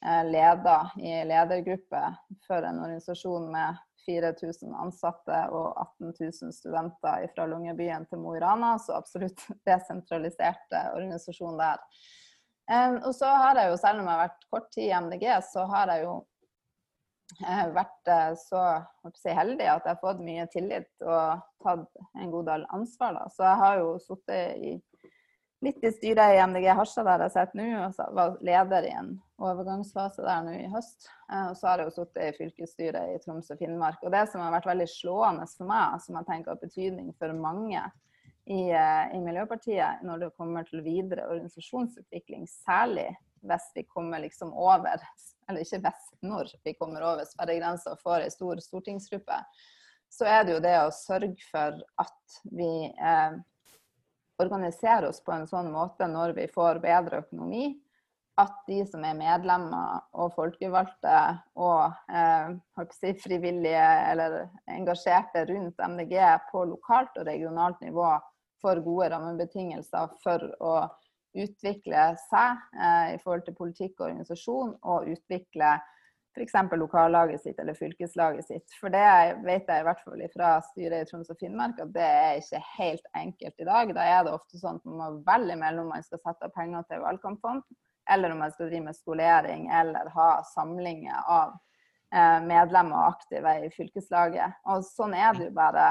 [0.00, 2.00] eh, leder i ledergruppe
[2.46, 8.40] for en organisasjon med 4000 ansatte og 18 000 studenter fra Longyearbyen til Mo i
[8.42, 11.84] Rana, så absolutt desentralisert organisasjon der.
[13.04, 15.62] Og så har jeg jo, selv om jeg har vært kort tid i MDG, så
[15.70, 16.18] har jeg jo
[17.44, 18.62] har vært eh, så
[19.16, 23.18] si, heldig at jeg har fått mye tillit og tatt en god del ansvar.
[23.18, 23.26] Da.
[23.34, 24.72] Så jeg har jo sittet i,
[25.64, 29.12] litt i styret i MDG Harstad der jeg sitter nå, og var leder i en
[29.42, 31.08] overgangsfase der nå i høst.
[31.30, 34.02] Eh, og så har jeg jo sittet i fylkesstyret i Troms og Finnmark.
[34.02, 37.34] Og det som har vært veldig slående for meg, som jeg tenker har betydning for
[37.36, 37.82] mange
[38.48, 43.10] i, eh, i Miljøpartiet når det kommer til videre organisasjonsutvikling, særlig
[43.46, 44.98] hvis vi kommer liksom over
[45.48, 49.38] eller ikke hvis, når vi kommer over sperregrensa og får ei stor stortingsgruppe,
[50.12, 53.38] så er det jo det å sørge for at vi eh,
[54.38, 57.72] organiserer oss på en sånn måte når vi får bedre økonomi,
[58.38, 61.14] at de som er medlemmer og folkevalgte
[61.58, 62.52] og eh,
[62.94, 66.14] si, frivillige eller engasjerte rundt MDG
[66.52, 68.12] på lokalt og regionalt nivå,
[68.62, 70.74] får gode rammebetingelser for å
[71.38, 75.76] utvikle seg eh, i forhold til politikk og organisasjon, og utvikle
[76.36, 76.54] f.eks.
[76.72, 78.74] lokallaget sitt eller fylkeslaget sitt.
[78.80, 79.04] For det
[79.46, 82.62] vet jeg i hvert fall fra styret i Troms og Finnmark at det er ikke
[82.76, 83.94] helt enkelt i dag.
[83.96, 86.54] Da er det ofte sånn at man må velge mellom om man skal sette av
[86.56, 87.64] penger til valgkampfond,
[88.10, 91.56] eller om man skal drive med skolering eller ha samlinger av
[92.14, 94.60] eh, medlemmer og aktive i fylkeslaget.
[94.68, 95.90] Og sånn er det jo bare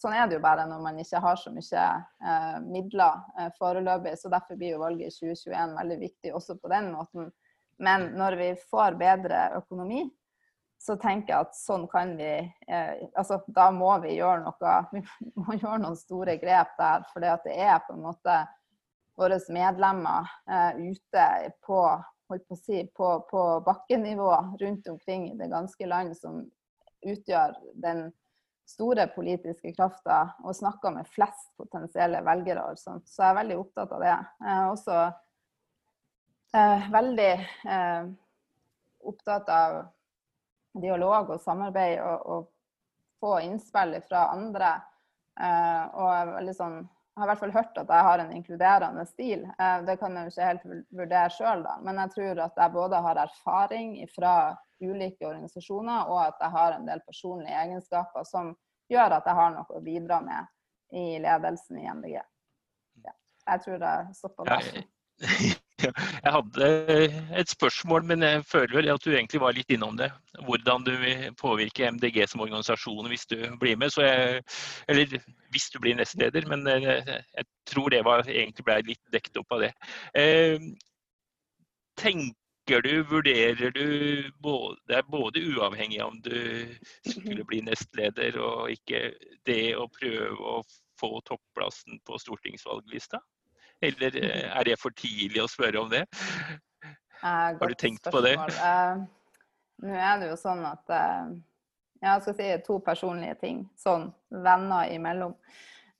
[0.00, 1.84] sånn er det jo bare når man ikke har så mye
[2.24, 4.16] eh, midler eh, foreløpig.
[4.18, 7.30] Så derfor blir jo valget i 2021 veldig viktig også på den måten.
[7.80, 10.04] Men når vi får bedre økonomi,
[10.80, 14.76] så tenker jeg at sånn kan vi eh, altså Da må vi gjøre noe.
[15.20, 17.04] Vi må gjøre noen store grep der.
[17.12, 18.38] For det er på en måte
[19.20, 21.26] våre medlemmer eh, ute
[21.66, 21.82] på,
[22.28, 24.30] på, si, på, på bakkenivå
[24.62, 26.40] rundt omkring i det ganske land som
[27.04, 28.06] utgjør den
[28.70, 32.70] store politiske krafta og snakker med flest potensielle velgere.
[32.70, 33.08] og sånt.
[33.08, 34.16] Så jeg er veldig opptatt av det.
[34.46, 35.00] Jeg også
[36.52, 37.32] eh, veldig
[37.76, 38.04] eh,
[39.00, 39.80] opptatt av
[40.80, 42.48] dialog og samarbeid og, og
[43.20, 44.72] få innspill fra andre.
[45.40, 48.22] Eh, og jeg, er veldig sånn, jeg har i hvert fall hørt at jeg har
[48.22, 49.44] en inkluderende stil.
[49.58, 50.66] Eh, det kan jeg jo ikke helt
[51.02, 54.34] vurdere sjøl, men jeg tror at jeg både har erfaring fra
[54.80, 58.54] ulike organisasjoner, og at jeg har en del personlige egenskaper som
[58.90, 62.16] gjør at jeg har noe å bidra med i ledelsen i MDG.
[63.04, 63.12] Ja,
[63.52, 64.80] jeg tror jeg stopper der.
[65.96, 66.68] Jeg hadde
[67.40, 70.10] et spørsmål, men jeg føler vel at du egentlig var litt innom det.
[70.46, 73.94] Hvordan du vil påvirke MDG som organisasjon hvis du blir med.
[73.96, 74.42] Jeg,
[74.88, 75.16] eller
[75.54, 77.00] hvis du blir nestleder, men eh,
[77.36, 79.72] jeg tror det var, egentlig ble litt dekket opp av det.
[80.14, 80.70] Eh,
[82.00, 82.36] tenk,
[82.70, 86.68] du, vurderer du både, Det er både uavhengig om du
[87.02, 89.08] skulle bli nestleder og ikke
[89.48, 90.60] det å prøve å
[91.00, 93.18] få topplassen på stortingsvalglista?
[93.80, 96.04] Eller eh, er det for tidlig å spørre om det?
[97.20, 98.12] Har du tenkt spørsmål.
[98.12, 98.36] på det?
[98.60, 99.02] Uh,
[99.84, 101.32] nå er det jo sånn at uh,
[102.00, 103.66] Jeg skal si to personlige ting.
[103.80, 105.36] Sånn venner imellom.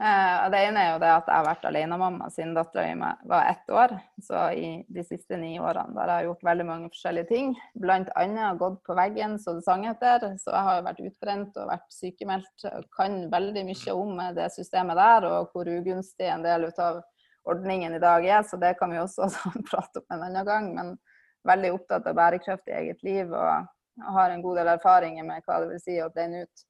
[0.00, 3.50] Uh, det ene er jo det at jeg har vært alenemamma siden dattera mi var
[3.50, 3.92] ett år.
[4.24, 7.52] Så i de siste ni årene der har jeg gjort veldig mange forskjellige ting.
[7.84, 10.24] Blant annet gått på veggen, så det sang etter.
[10.40, 12.68] Så jeg har vært utbrent og vært sykemeldt.
[12.96, 17.04] Kan veldig mye om det systemet der, og hvor ugunstig en del av
[17.50, 18.42] ordningen i dag er.
[18.46, 19.28] Så det kan vi også
[19.70, 20.72] prate om en annen gang.
[20.76, 20.96] Men
[21.48, 25.60] veldig opptatt av bærekraft i eget liv og har en god del erfaringer med hva
[25.62, 26.66] det vil si å brenne ut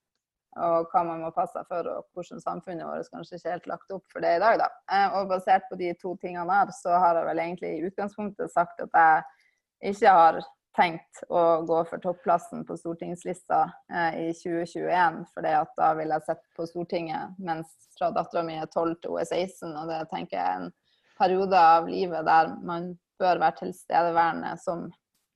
[0.59, 3.93] og hva man må passe seg for, og hvordan samfunnet vårt kanskje ikke helt lagt
[3.95, 4.57] opp for det i dag.
[4.59, 4.66] Da.
[4.91, 8.51] Eh, og basert på de to tingene her, så har jeg vel egentlig i utgangspunktet
[8.51, 10.41] sagt at jeg ikke har
[10.81, 13.61] tenkt å gå for topplassen på stortingslista
[13.93, 18.70] eh, i 2021, for da vil jeg sitte på Stortinget mens fra dattera mi er
[18.70, 20.72] 12 til hun er 16, og det tenker jeg er en
[21.20, 24.87] periode av livet der man bør være tilstedeværende som,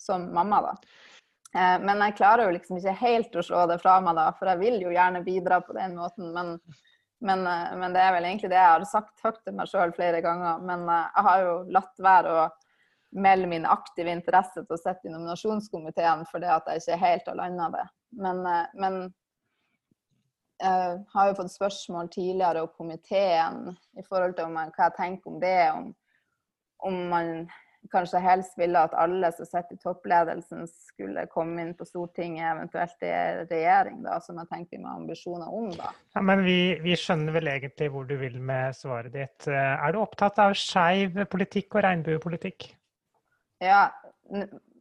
[0.00, 0.76] som mamma, da.
[1.54, 4.50] Eh, men jeg klarer jo liksom ikke helt å slå det fra meg, da, for
[4.50, 6.32] jeg vil jo gjerne bidra på den måten.
[6.34, 6.56] Men,
[7.22, 9.94] men, eh, men det er vel egentlig det jeg har sagt høyt til meg sjøl
[9.94, 10.64] flere ganger.
[10.66, 12.48] Men eh, jeg har jo latt være å
[13.14, 17.38] melde min aktive interesse til å sitte i nominasjonskomiteen fordi at jeg ikke helt har
[17.38, 17.84] landa det.
[18.24, 18.42] Men,
[18.74, 19.02] men
[20.62, 25.42] jeg har jo fått spørsmål tidligere om komiteen i forhold til hva jeg tenker om
[25.42, 25.60] det.
[25.74, 25.92] Om,
[26.90, 27.30] om man
[27.92, 33.04] kanskje helst ville at alle som sitter i toppledelsen, skulle komme inn på Stortinget, eventuelt
[33.04, 33.10] i
[33.50, 35.68] regjering, da, som jeg tenker med ambisjoner om.
[35.76, 35.90] da.
[36.16, 39.50] Ja, men vi, vi, skjønner vel egentlig hvor du vil med svaret ditt.
[39.50, 42.70] Er du opptatt av skeiv politikk og regnbuepolitikk?
[43.64, 43.84] Ja,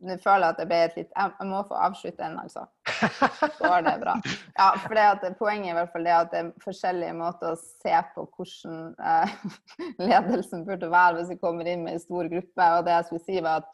[0.04, 2.66] nå føler jeg at det ble et litt Jeg må få avslutte den, altså.
[3.60, 4.16] Så er det bra.
[4.58, 7.54] Ja, for det at Poenget er i hvert fall det at det er forskjellige måter
[7.54, 9.38] å se på hvordan eh,
[10.10, 12.68] ledelsen burde være hvis vi kommer inn med en stor gruppe.
[12.78, 13.72] Og det jeg skulle si var at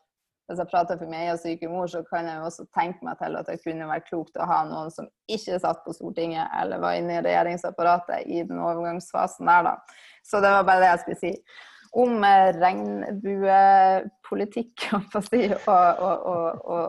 [0.49, 3.20] hvis jeg prater for meg og syke mor, så kan jeg jo også tenke meg
[3.20, 6.82] til at det kunne vært klokt å ha noen som ikke satt på Stortinget eller
[6.82, 9.76] var inne i regjeringsapparatet i den overgangsfasen der, da.
[10.26, 11.34] Så det var bare det jeg skulle si
[11.98, 12.22] om
[12.62, 14.84] regnbuepolitikk
[15.26, 16.86] si, og, og, og,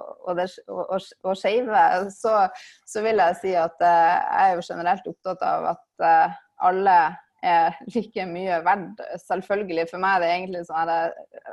[0.68, 2.48] og skeive, så,
[2.88, 6.30] så, vil jeg si at eh, jeg er jo generelt opptatt av at eh,
[6.68, 6.98] alle
[7.40, 9.01] er like mye verdt.
[9.24, 9.88] Selvfølgelig.
[9.90, 11.11] For meg er det egentlig sånn at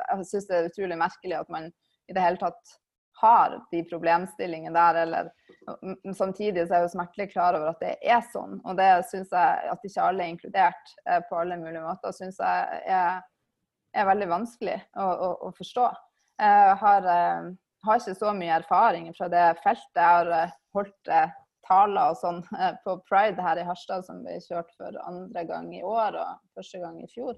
[0.09, 1.65] jeg syns det er utrolig merkelig at man
[2.07, 2.63] i det hele tatt
[3.17, 5.31] har de problemstillingene der, eller
[6.13, 8.59] samtidig så er jeg jo smertelig klar over at det er sånn.
[8.61, 12.37] Og det syns jeg at ikke alle er inkludert eh, på alle mulige måter, Synes
[12.37, 13.23] jeg er
[13.95, 15.87] er veldig vanskelig å, å, å forstå.
[16.41, 17.49] Jeg har, eh,
[17.87, 19.97] har, ikke så mye erfaring fra det feltet.
[19.97, 21.35] Jeg har eh, holdt eh,
[21.67, 22.43] taler og sånn
[22.85, 26.79] på Pride her i Harstad, som ble kjørt for andre gang i år og første
[26.79, 27.35] gang i fjor.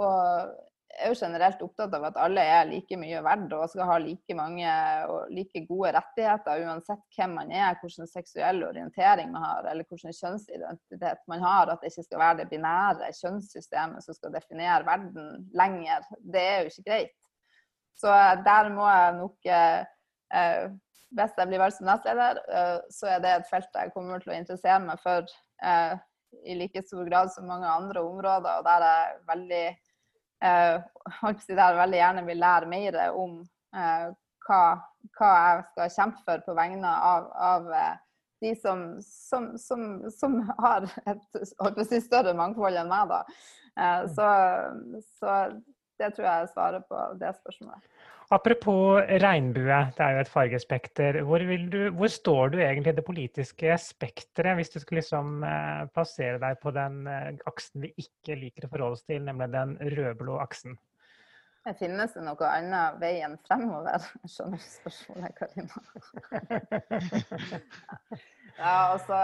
[0.00, 0.54] Og
[0.98, 4.34] er jo generelt opptatt av at alle er like mye verdt og skal ha like
[4.36, 4.72] mange
[5.10, 10.16] og like gode rettigheter uansett hvem man er, hvilken seksuell orientering man har eller hvilken
[10.16, 11.72] kjønnsidentitet man har.
[11.72, 16.06] At det ikke skal være det binære kjønnssystemet som skal definere verden lenger.
[16.20, 17.16] Det er jo ikke greit.
[18.00, 18.12] Så
[18.46, 20.70] der må jeg nok eh,
[21.10, 24.30] Hvis jeg blir valgt som nestleder, eh, så er det et felt jeg kommer til
[24.30, 25.26] å interessere meg for
[25.66, 25.96] eh,
[26.46, 29.89] i like stor grad som mange andre områder, og der er veldig eh,
[30.40, 33.40] der veldig gjerne vil lære mer om
[33.76, 34.06] eh,
[34.46, 34.60] hva,
[35.18, 37.98] hva, jeg skal kjempe for på vegne av, av eh,
[38.40, 39.86] de som, som, som,
[40.16, 41.40] som, har et
[41.84, 43.12] si, større mangfold enn meg.
[43.12, 43.20] Da.
[43.76, 44.30] Eh, så,
[45.20, 45.36] så
[46.00, 47.90] det tror jeg svarer på det spørsmålet.
[48.30, 51.16] Apropos regnbue, det er jo et fargespekter.
[51.26, 51.42] Hvor,
[51.72, 56.38] du, hvor står du egentlig i det politiske spekteret, hvis du skulle liksom eh, plassere
[56.38, 60.38] deg på den eh, aksen vi ikke liker å forholde oss til, nemlig den rød-blå
[60.44, 60.78] aksen?
[61.66, 64.06] Det finnes det noe annet vei enn fremover?
[64.22, 65.76] Jeg skjønner ikke spørsmålet, Karina.
[68.62, 69.18] ja, altså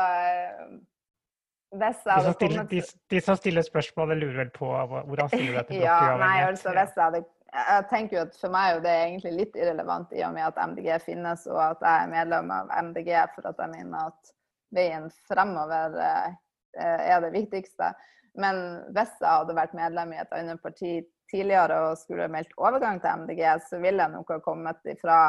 [1.74, 5.58] hadde de, som stiller, de, de som stiller spørsmålet, lurer vel på hvordan stiller du
[5.58, 7.24] deg til ja, nei, altså, hvis jeg
[7.56, 10.58] jeg tenker jo at For meg er det egentlig litt irrelevant i og med at
[10.72, 14.32] MDG finnes, og at jeg er medlem av MDG for at jeg mener at
[14.76, 16.30] veien fremover eh,
[16.76, 17.92] er det viktigste.
[18.36, 18.62] Men
[18.92, 20.98] hvis jeg hadde vært medlem i et annet parti
[21.32, 25.20] tidligere og skulle meldt overgang til MDG, så ville jeg nok ha kommet fra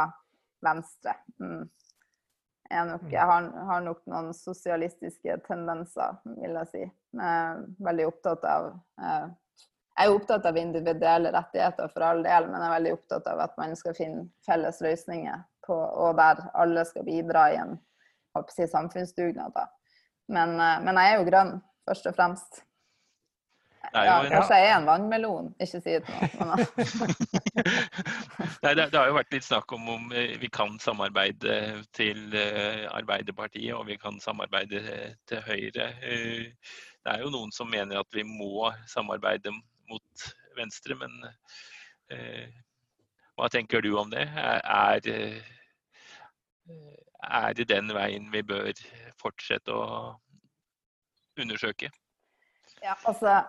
[0.65, 1.15] Venstre.
[1.39, 1.63] Mm.
[2.67, 6.81] Jeg, nok, jeg har, har, nok noen sosialistiske tendenser, vil jeg si.
[7.15, 9.27] Jeg er veldig opptatt av eh,
[9.97, 13.39] jeg er opptatt av individuelle rettigheter for all del, men jeg er veldig opptatt av
[13.47, 17.73] at man skal finne felles løsninger på, og der alle skal bidra i en
[18.53, 19.57] si, samfunnsdugnad.
[20.29, 21.53] Men, eh, men, jeg er jo grønn,
[21.89, 22.61] først og fremst.
[23.95, 26.05] Ja, kanskje jeg er en vannmelon, ikke si det
[26.43, 26.65] noe.
[28.63, 32.33] Nei, det, det, har jo vært litt snakk om om eh, vi kan samarbeide til
[32.35, 34.81] eh, Arbeiderpartiet og vi kan samarbeide
[35.29, 35.91] til Høyre.
[36.01, 39.53] Det er jo noen som mener at vi må samarbeide
[39.91, 40.25] mot
[40.57, 40.97] venstre.
[40.97, 41.13] Men
[42.13, 42.49] eh,
[43.37, 44.25] hva tenker du om det?
[44.25, 45.05] Er,
[47.21, 48.73] er det den veien vi bør
[49.21, 50.17] fortsette å
[51.37, 51.93] undersøke?
[52.81, 53.41] Ja, altså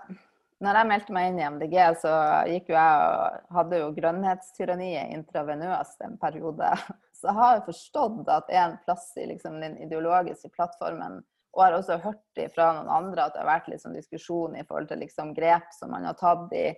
[0.64, 2.12] når jeg meldte meg inn i MDG, så
[2.50, 6.72] gikk jo jeg og hadde jo grønnhetstyranniet intravenøst en periode.
[7.18, 11.16] Så jeg har forstått at det er en plass i liksom, den ideologiske plattformen
[11.56, 14.90] og har også hørt fra noen andre at det har vært sånn diskusjon i forhold
[14.92, 16.68] til liksom grep som man har tatt i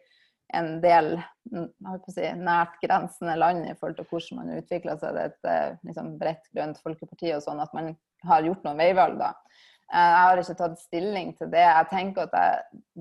[0.57, 1.13] en del
[2.11, 6.15] si, nært grensende land i forhold til hvordan man utvikler seg til et eh, liksom,
[6.23, 7.93] bredt grønt folkeparti og sånn, at man
[8.27, 9.35] har gjort noen veivalg, da.
[9.91, 11.67] Eh, jeg har ikke tatt stilling til det.
[11.67, 12.51] Jeg tenker at det,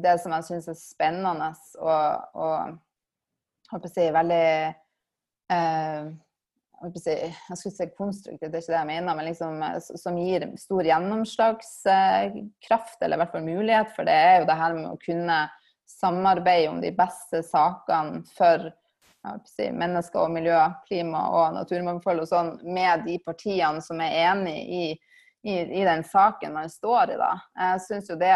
[0.07, 1.49] det som jeg syns er spennende
[1.83, 2.05] og,
[2.39, 2.55] og
[3.93, 4.47] si, veldig
[5.53, 6.03] eh,
[6.79, 9.63] jeg skulle si konstruktivt, det er ikke det jeg mener, men liksom,
[9.99, 14.73] som gir stor gjennomslagskraft, eller i hvert fall mulighet for det, er jo det her
[14.77, 15.39] med å kunne
[15.89, 18.71] samarbeide om de beste sakene for
[19.49, 24.55] si, mennesker og miljø, klima og naturmangfold og sånn, med de partiene som er enig
[24.55, 24.99] i,
[25.47, 27.17] i, i den saken man står i.
[27.19, 27.31] da.
[27.55, 28.33] Jeg synes jo det,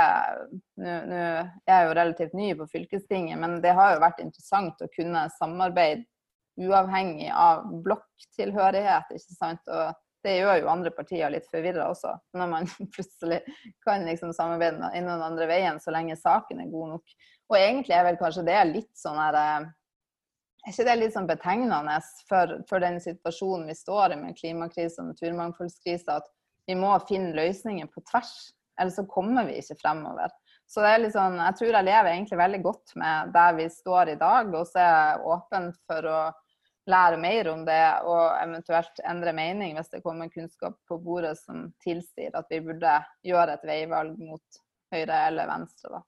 [0.79, 4.91] Nå er jeg jo relativt ny på fylkestinget, men det har jo vært interessant å
[4.95, 6.05] kunne samarbeide
[6.61, 9.11] uavhengig av blokktilhørighet.
[9.11, 9.67] ikke sant?
[9.67, 9.93] Og
[10.23, 13.41] det gjør jo andre partier litt forvirra også, når man plutselig
[13.83, 17.15] kan liksom samarbeide innen andre veien så lenge saken er god nok.
[17.51, 19.71] Og egentlig er vel kanskje det litt sånn her eh,
[20.63, 21.97] er ikke det litt sånn betegnende
[22.29, 26.29] for, for, den situasjonen vi står i med klimakrise og naturmangfoldskrise, at
[26.67, 30.31] vi må finne løsninger på tvers, ellers så kommer vi ikke fremover.
[30.69, 33.67] Så det er litt sånn, jeg tror jeg lever egentlig veldig godt med der vi
[33.69, 36.21] står i dag, og så er jeg åpen for å
[36.89, 41.69] lære mer om det og eventuelt endre mening hvis det kommer kunnskap på bordet som
[41.83, 45.93] tilsier at vi burde gjøre et veivalg mot høyre eller venstre.
[45.93, 46.01] da.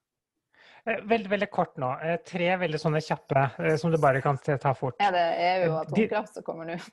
[0.86, 1.88] Eh, veldig, veldig kort nå.
[1.98, 5.00] Eh, tre veldig sånne kjappe eh, som du bare kan ta fort.
[5.02, 6.76] Er det EU og atomkraft som kommer nå?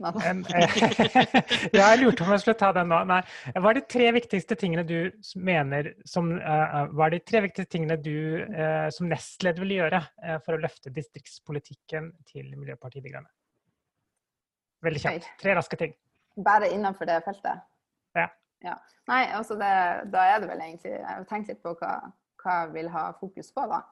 [1.77, 3.03] ja, jeg lurte på om jeg skulle ta den nå.
[3.11, 3.19] Nei.
[3.53, 4.97] Hva er de tre viktigste tingene du
[5.37, 8.15] mener som Hva er de tre viktigste tingene du
[8.95, 10.01] som nestleder vil gjøre
[10.45, 13.29] for å løfte distriktspolitikken til Miljøpartiet De Grønne?
[14.83, 15.29] Veldig kjapt.
[15.43, 15.93] Tre raske ting.
[16.43, 17.61] Bare innenfor det feltet?
[18.17, 18.25] Ja.
[18.65, 18.75] ja.
[19.11, 19.71] Nei, altså det,
[20.13, 21.93] da er det vel egentlig Jeg har tenkt litt på hva
[22.43, 23.67] hva jeg vil ha fokus på.
[23.71, 23.83] da.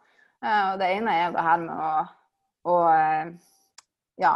[0.44, 1.94] Eh, og det ene er det her med å,
[2.72, 3.32] å eh,
[4.22, 4.36] ja,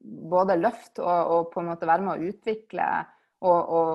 [0.00, 2.86] både løfte og, og, på en måte være med å utvikle
[3.40, 3.90] og, og,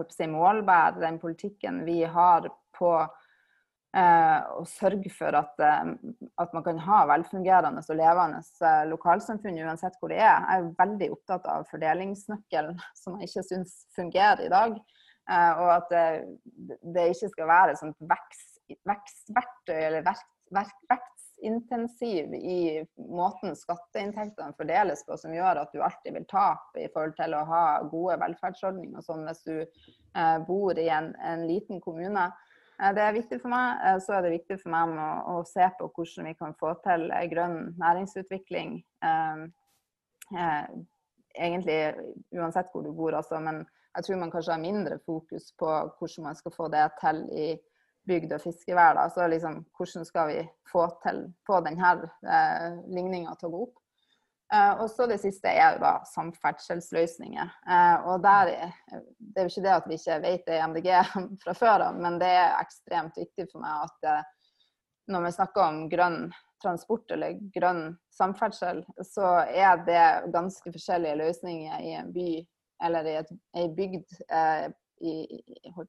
[0.00, 5.92] og si, målbære den politikken vi har på eh, å sørge for at, eh,
[6.42, 8.42] at, man kan ha velfungerende og levende
[8.90, 10.44] lokalsamfunn uansett hvor det er.
[10.44, 14.76] Jeg er veldig opptatt av fordelingsnøkkelen, som jeg ikke syns fungerer i dag.
[15.30, 16.06] Eh, og at det,
[16.82, 17.96] det, ikke skal være sånt
[18.84, 20.04] vekstverktøy eller
[20.52, 22.58] vekstintensiv i
[23.08, 27.44] måten skatteinntektene fordeles på, som gjør at du alltid vil tape i forhold til å
[27.48, 32.26] ha gode velferdsordninger sånn hvis du eh, bor i en, en, liten kommune.
[32.76, 33.80] Eh, det er viktig for meg.
[34.04, 37.08] Så er det viktig for meg å, å se på hvordan vi kan få til
[37.32, 38.82] grønn næringsutvikling.
[41.34, 41.78] egentlig
[42.36, 43.40] uansett hvor du bor, altså.
[43.40, 43.64] Men
[43.94, 47.46] jeg tror man kanskje har mindre fokus på hvordan man skal få det til i
[48.08, 48.98] bygd- og fiskevær.
[49.00, 50.42] Altså liksom, hvordan skal vi
[50.72, 51.94] få, til, få denne
[52.26, 53.80] eh, ligninga til å gå opp.
[54.54, 57.54] Eh, og så det siste er jo da samferdselsløsninger.
[57.70, 58.72] Eh, og der,
[59.18, 60.90] Det er jo ikke det at vi ikke vet det i MDG
[61.44, 64.32] fra før av, men det er ekstremt viktig for meg at eh,
[65.12, 66.20] når vi snakker om grønn
[66.64, 72.28] transport eller grønn samferdsel, så er det ganske forskjellige løsninger i en by
[72.82, 73.16] eller i
[73.60, 74.66] ei bygd eh,
[75.04, 75.14] i,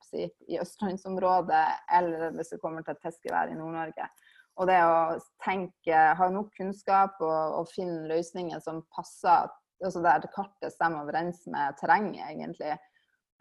[0.09, 1.65] si, i østlandsområdet,
[1.97, 4.07] eller hvis det kommer til et fiskevær i Nord-Norge.
[4.55, 9.49] Og det å tenke, ha nok kunnskap og, og finne løsninger som passer,
[9.83, 12.75] altså der kartet stemmer overens med terrenget, egentlig,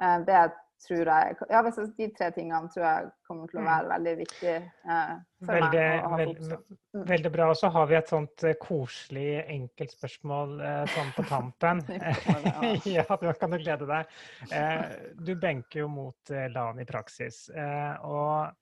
[0.02, 0.40] eh, det
[0.82, 1.60] tror jeg ja,
[1.98, 3.68] De tre tingene tror jeg kommer til å mm.
[3.68, 5.12] være veldig viktige eh,
[5.44, 6.50] for veldig, meg å ha fokus.
[6.94, 7.04] Mm.
[7.10, 7.48] Veldig bra.
[7.52, 11.84] Og så har vi et sånt eh, koselig enkeltspørsmål eh, sånn på tampen.
[12.96, 14.18] ja, du kan du glede deg.
[14.50, 14.84] Eh,
[15.20, 17.46] du benker jo mot eh, LAN i praksis.
[17.54, 18.52] Eh, og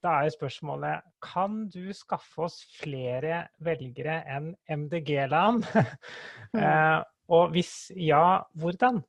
[0.00, 5.60] da er jo spørsmålet kan du skaffe oss flere velgere enn MDG-LAN?
[6.56, 7.08] mm.
[7.36, 9.02] og hvis ja, hvordan?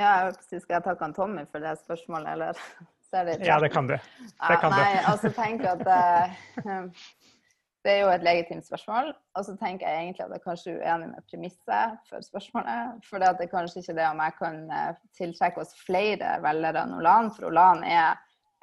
[0.00, 2.64] Ja, skal jeg takke han Tommy for det spørsmålet, eller?
[3.10, 3.96] Det ja, det kan du.
[3.96, 6.34] Det kan ja, nei, altså tenk at uh,
[7.82, 9.10] det er jo et legitimt spørsmål.
[9.34, 13.00] Og så tenker jeg egentlig at jeg er kanskje uenig med premisset for spørsmålet.
[13.08, 16.94] For det er kanskje ikke det om jeg kan uh, tiltrekke oss flere velgere enn
[17.00, 17.32] Olan.
[17.34, 18.14] For Olan er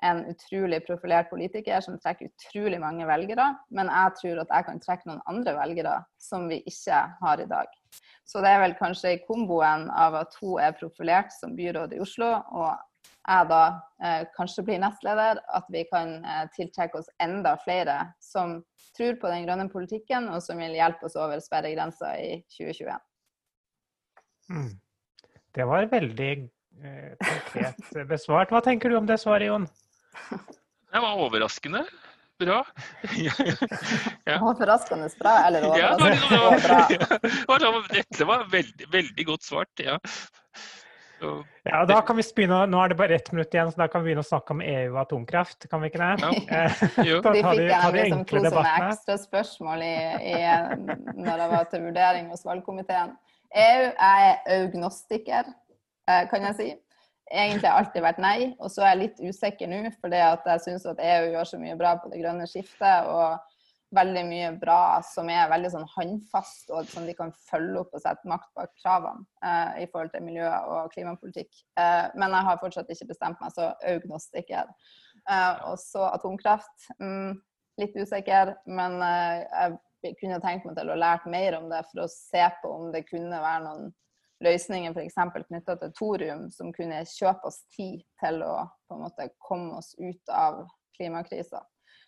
[0.05, 3.47] en utrolig profilert politiker som trekker utrolig mange velgere.
[3.73, 7.49] Men jeg tror at jeg kan trekke noen andre velgere som vi ikke har i
[7.49, 7.71] dag.
[8.27, 12.01] Så det er vel kanskje i komboen av at hun er profilert som byråd i
[12.03, 12.75] Oslo, og
[13.27, 13.61] jeg da
[14.03, 18.61] eh, kanskje blir nestleder, at vi kan eh, tiltrekke oss enda flere som
[18.97, 23.03] tror på den grønne politikken, og som vil hjelpe oss over sperregrensa i 2021.
[24.51, 24.69] Mm.
[25.55, 28.53] Det var veldig eh, konkret besvart.
[28.53, 29.67] Hva tenker du om det svaret, Jon?
[30.29, 31.85] Det var overraskende
[32.39, 32.65] bra.
[34.25, 34.37] ja.
[34.41, 36.39] Overraskende bra, eller overraskende ja,
[37.19, 37.81] det var, bra?
[37.97, 39.97] Dette var veldig, veldig godt svart, ja.
[41.19, 43.87] Så, Ja, da kan vi begynne, Nå er det bare ett minutt igjen, så da
[43.89, 45.65] kan vi begynne å snakke om EU og atomkraft.
[45.69, 46.09] Kan vi ikke det?
[46.21, 46.61] Ja.
[46.61, 47.21] Eh, jo.
[47.25, 48.89] Da De tar fikk de, jeg tar de nemlig enkle debattene.
[48.91, 49.95] ekstra spørsmål i,
[50.33, 50.35] i,
[51.17, 53.15] når jeg var til vurdering hos valgkomiteen.
[53.57, 55.49] EU jeg er agnostiker,
[56.09, 56.69] eh, kan jeg si.
[57.27, 60.87] Egentlig har alltid vært nei, og så er jeg litt usikker nå, fordi jeg syns
[60.87, 63.09] at EU gjør så mye bra på det grønne skiftet.
[63.11, 63.37] og
[63.95, 68.03] veldig mye bra som er veldig sånn håndfast, og som de kan følge opp og
[68.03, 71.61] sette makt bak kravene eh, i forhold til miljø- og klimapolitikk.
[71.79, 74.73] Eh, men jeg har fortsatt ikke bestemt meg, så agnostiker.
[75.23, 76.89] Eh, og så atomkraft.
[76.99, 77.37] Mm,
[77.79, 82.03] litt usikker, men eh, jeg kunne tenkt meg til å lært mer om det for
[82.03, 83.89] å se på om det kunne være noen
[84.43, 85.17] løsninger f.eks.
[85.47, 88.53] knytta til thorium som kunne kjøpe oss tid til å
[88.87, 90.65] på en måte komme oss ut av
[90.97, 91.63] klimakrisa.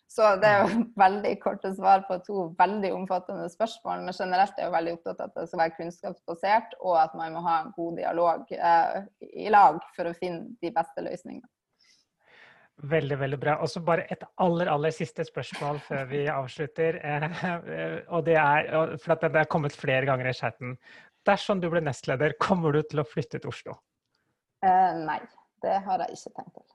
[0.09, 4.07] Så det er jo veldig korte svar på to veldig omfattende spørsmål.
[4.07, 7.15] Men generelt er jeg jo veldig opptatt av at det skal være kunnskapsbasert, og at
[7.19, 8.99] man må ha en god dialog eh,
[9.45, 11.49] i lag for å finne de beste løsningene.
[12.89, 13.57] Veldig, veldig bra.
[13.59, 16.95] Og så bare et aller, aller siste spørsmål før vi avslutter.
[17.03, 18.69] Eh, og det er,
[19.03, 20.77] for at det er kommet flere ganger i chatten.
[21.29, 23.77] Dersom du blir nestleder, kommer du til å flytte til Oslo?
[24.65, 25.19] Eh, nei,
[25.63, 26.67] det har jeg ikke tenkt til.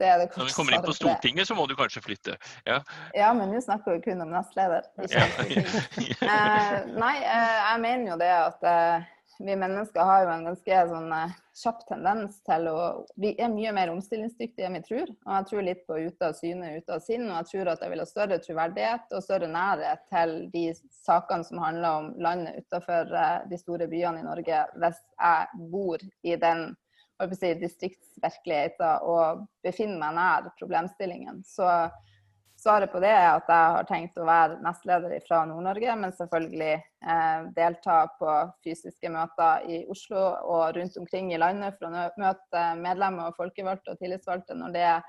[0.00, 0.94] Det er det Når vi kommer inn på.
[0.96, 2.36] Stortinget, så må du kanskje flytte.
[2.64, 2.78] Ja.
[3.14, 4.88] Ja, men nå snakker vi kun om nestleder.
[5.04, 5.26] Ikke Ja.
[6.30, 9.08] Eh, nei, eh, jeg mener jo det at eh,
[9.44, 12.80] vi mennesker har jo en ganske sånn eh, kjapp tendens til å
[13.20, 15.08] Vi er mye mer omstillingsdyktige enn vi tror.
[15.08, 17.24] Og jeg tror litt på ute av syne, ute av sinn.
[17.28, 20.66] Og jeg tror at jeg vil ha større troverdighet og større nærhet til de
[21.00, 26.06] sakene som handler om landet utenfor eh, de store byene i Norge, hvis jeg bor
[26.22, 26.68] i den
[27.36, 31.42] si, distriktsvirkeligheten og befinner meg nær problemstillingen.
[31.48, 31.68] Så
[32.60, 36.74] Svaret på det er at jeg har tenkt å være nestleder fra Nord-Norge, men selvfølgelig
[36.76, 38.34] eh, delta på
[38.66, 43.94] fysiske møter i Oslo og rundt omkring i landet for å møte medlemmer og folkevalgte
[43.94, 45.08] og tillitsvalgte når det eh,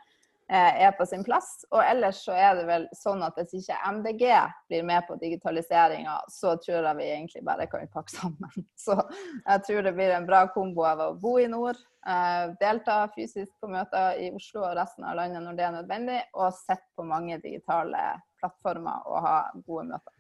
[0.58, 1.66] er på sin plass.
[1.72, 4.24] Og ellers så er det vel sånn at hvis ikke MDG
[4.72, 8.66] blir med på digitaliseringa, så tror jeg vi egentlig bare kan pakke sammen.
[8.82, 11.78] Så jeg tror det blir en bra kombo av å bo i nord,
[12.08, 16.20] eh, delta fysisk på møter i Oslo og resten av landet når det er nødvendig,
[16.34, 18.02] og sitte på mange digitale
[18.42, 20.18] plattformer og ha gode møter.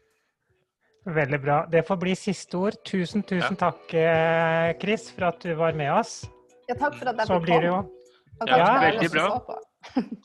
[1.06, 1.58] Veldig bra.
[1.66, 2.78] Det får bli siste ord.
[2.86, 6.22] Tusen, tusen takk, eh, Chris, for at du var med oss.
[6.70, 7.98] Ja, takk for at jeg Så fikk blir det jo komme.
[8.42, 9.26] Og Ja, takk til alle veldig bra.
[9.28, 9.58] så på.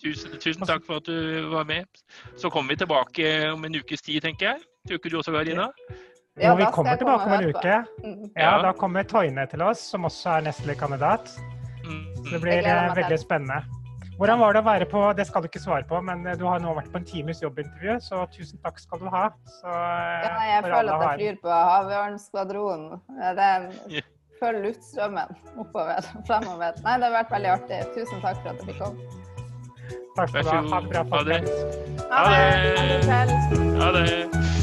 [0.03, 1.87] Tusen, tusen takk for at du var med.
[2.37, 4.67] Så kommer vi tilbake om en ukes tid, tenker jeg.
[4.87, 5.71] Tror ikke du også, Karina?
[6.37, 7.79] Ja, vi kommer tilbake om en uke.
[8.05, 8.31] Mm.
[8.37, 8.51] Ja.
[8.63, 11.33] Da kommer Toine til oss, som også er Nestle-kandidat.
[12.31, 13.63] Det blir eh, veldig spennende.
[14.17, 16.45] Hvordan var det å være på Det skal du ikke svare på, men eh, du
[16.49, 19.29] har nå vært på en times jobbintervju, så tusen takk skal du ha.
[19.61, 23.01] Så, eh, Ja, jeg føler at jeg flyr på Havørnskvadronen.
[23.41, 26.77] Det er Følg luftstrømmen oppover fremover.
[26.85, 27.81] Nei, det har vært veldig artig.
[27.97, 29.36] Tusen takk for at jeg fikk komme.
[30.17, 30.61] Takk skal du ha.
[30.73, 31.13] Ha det bra, god.
[31.13, 31.41] Ha det.
[31.41, 32.07] folkens.
[32.11, 33.07] Ha det!
[33.11, 33.81] Ha det.
[33.83, 34.56] Ha det.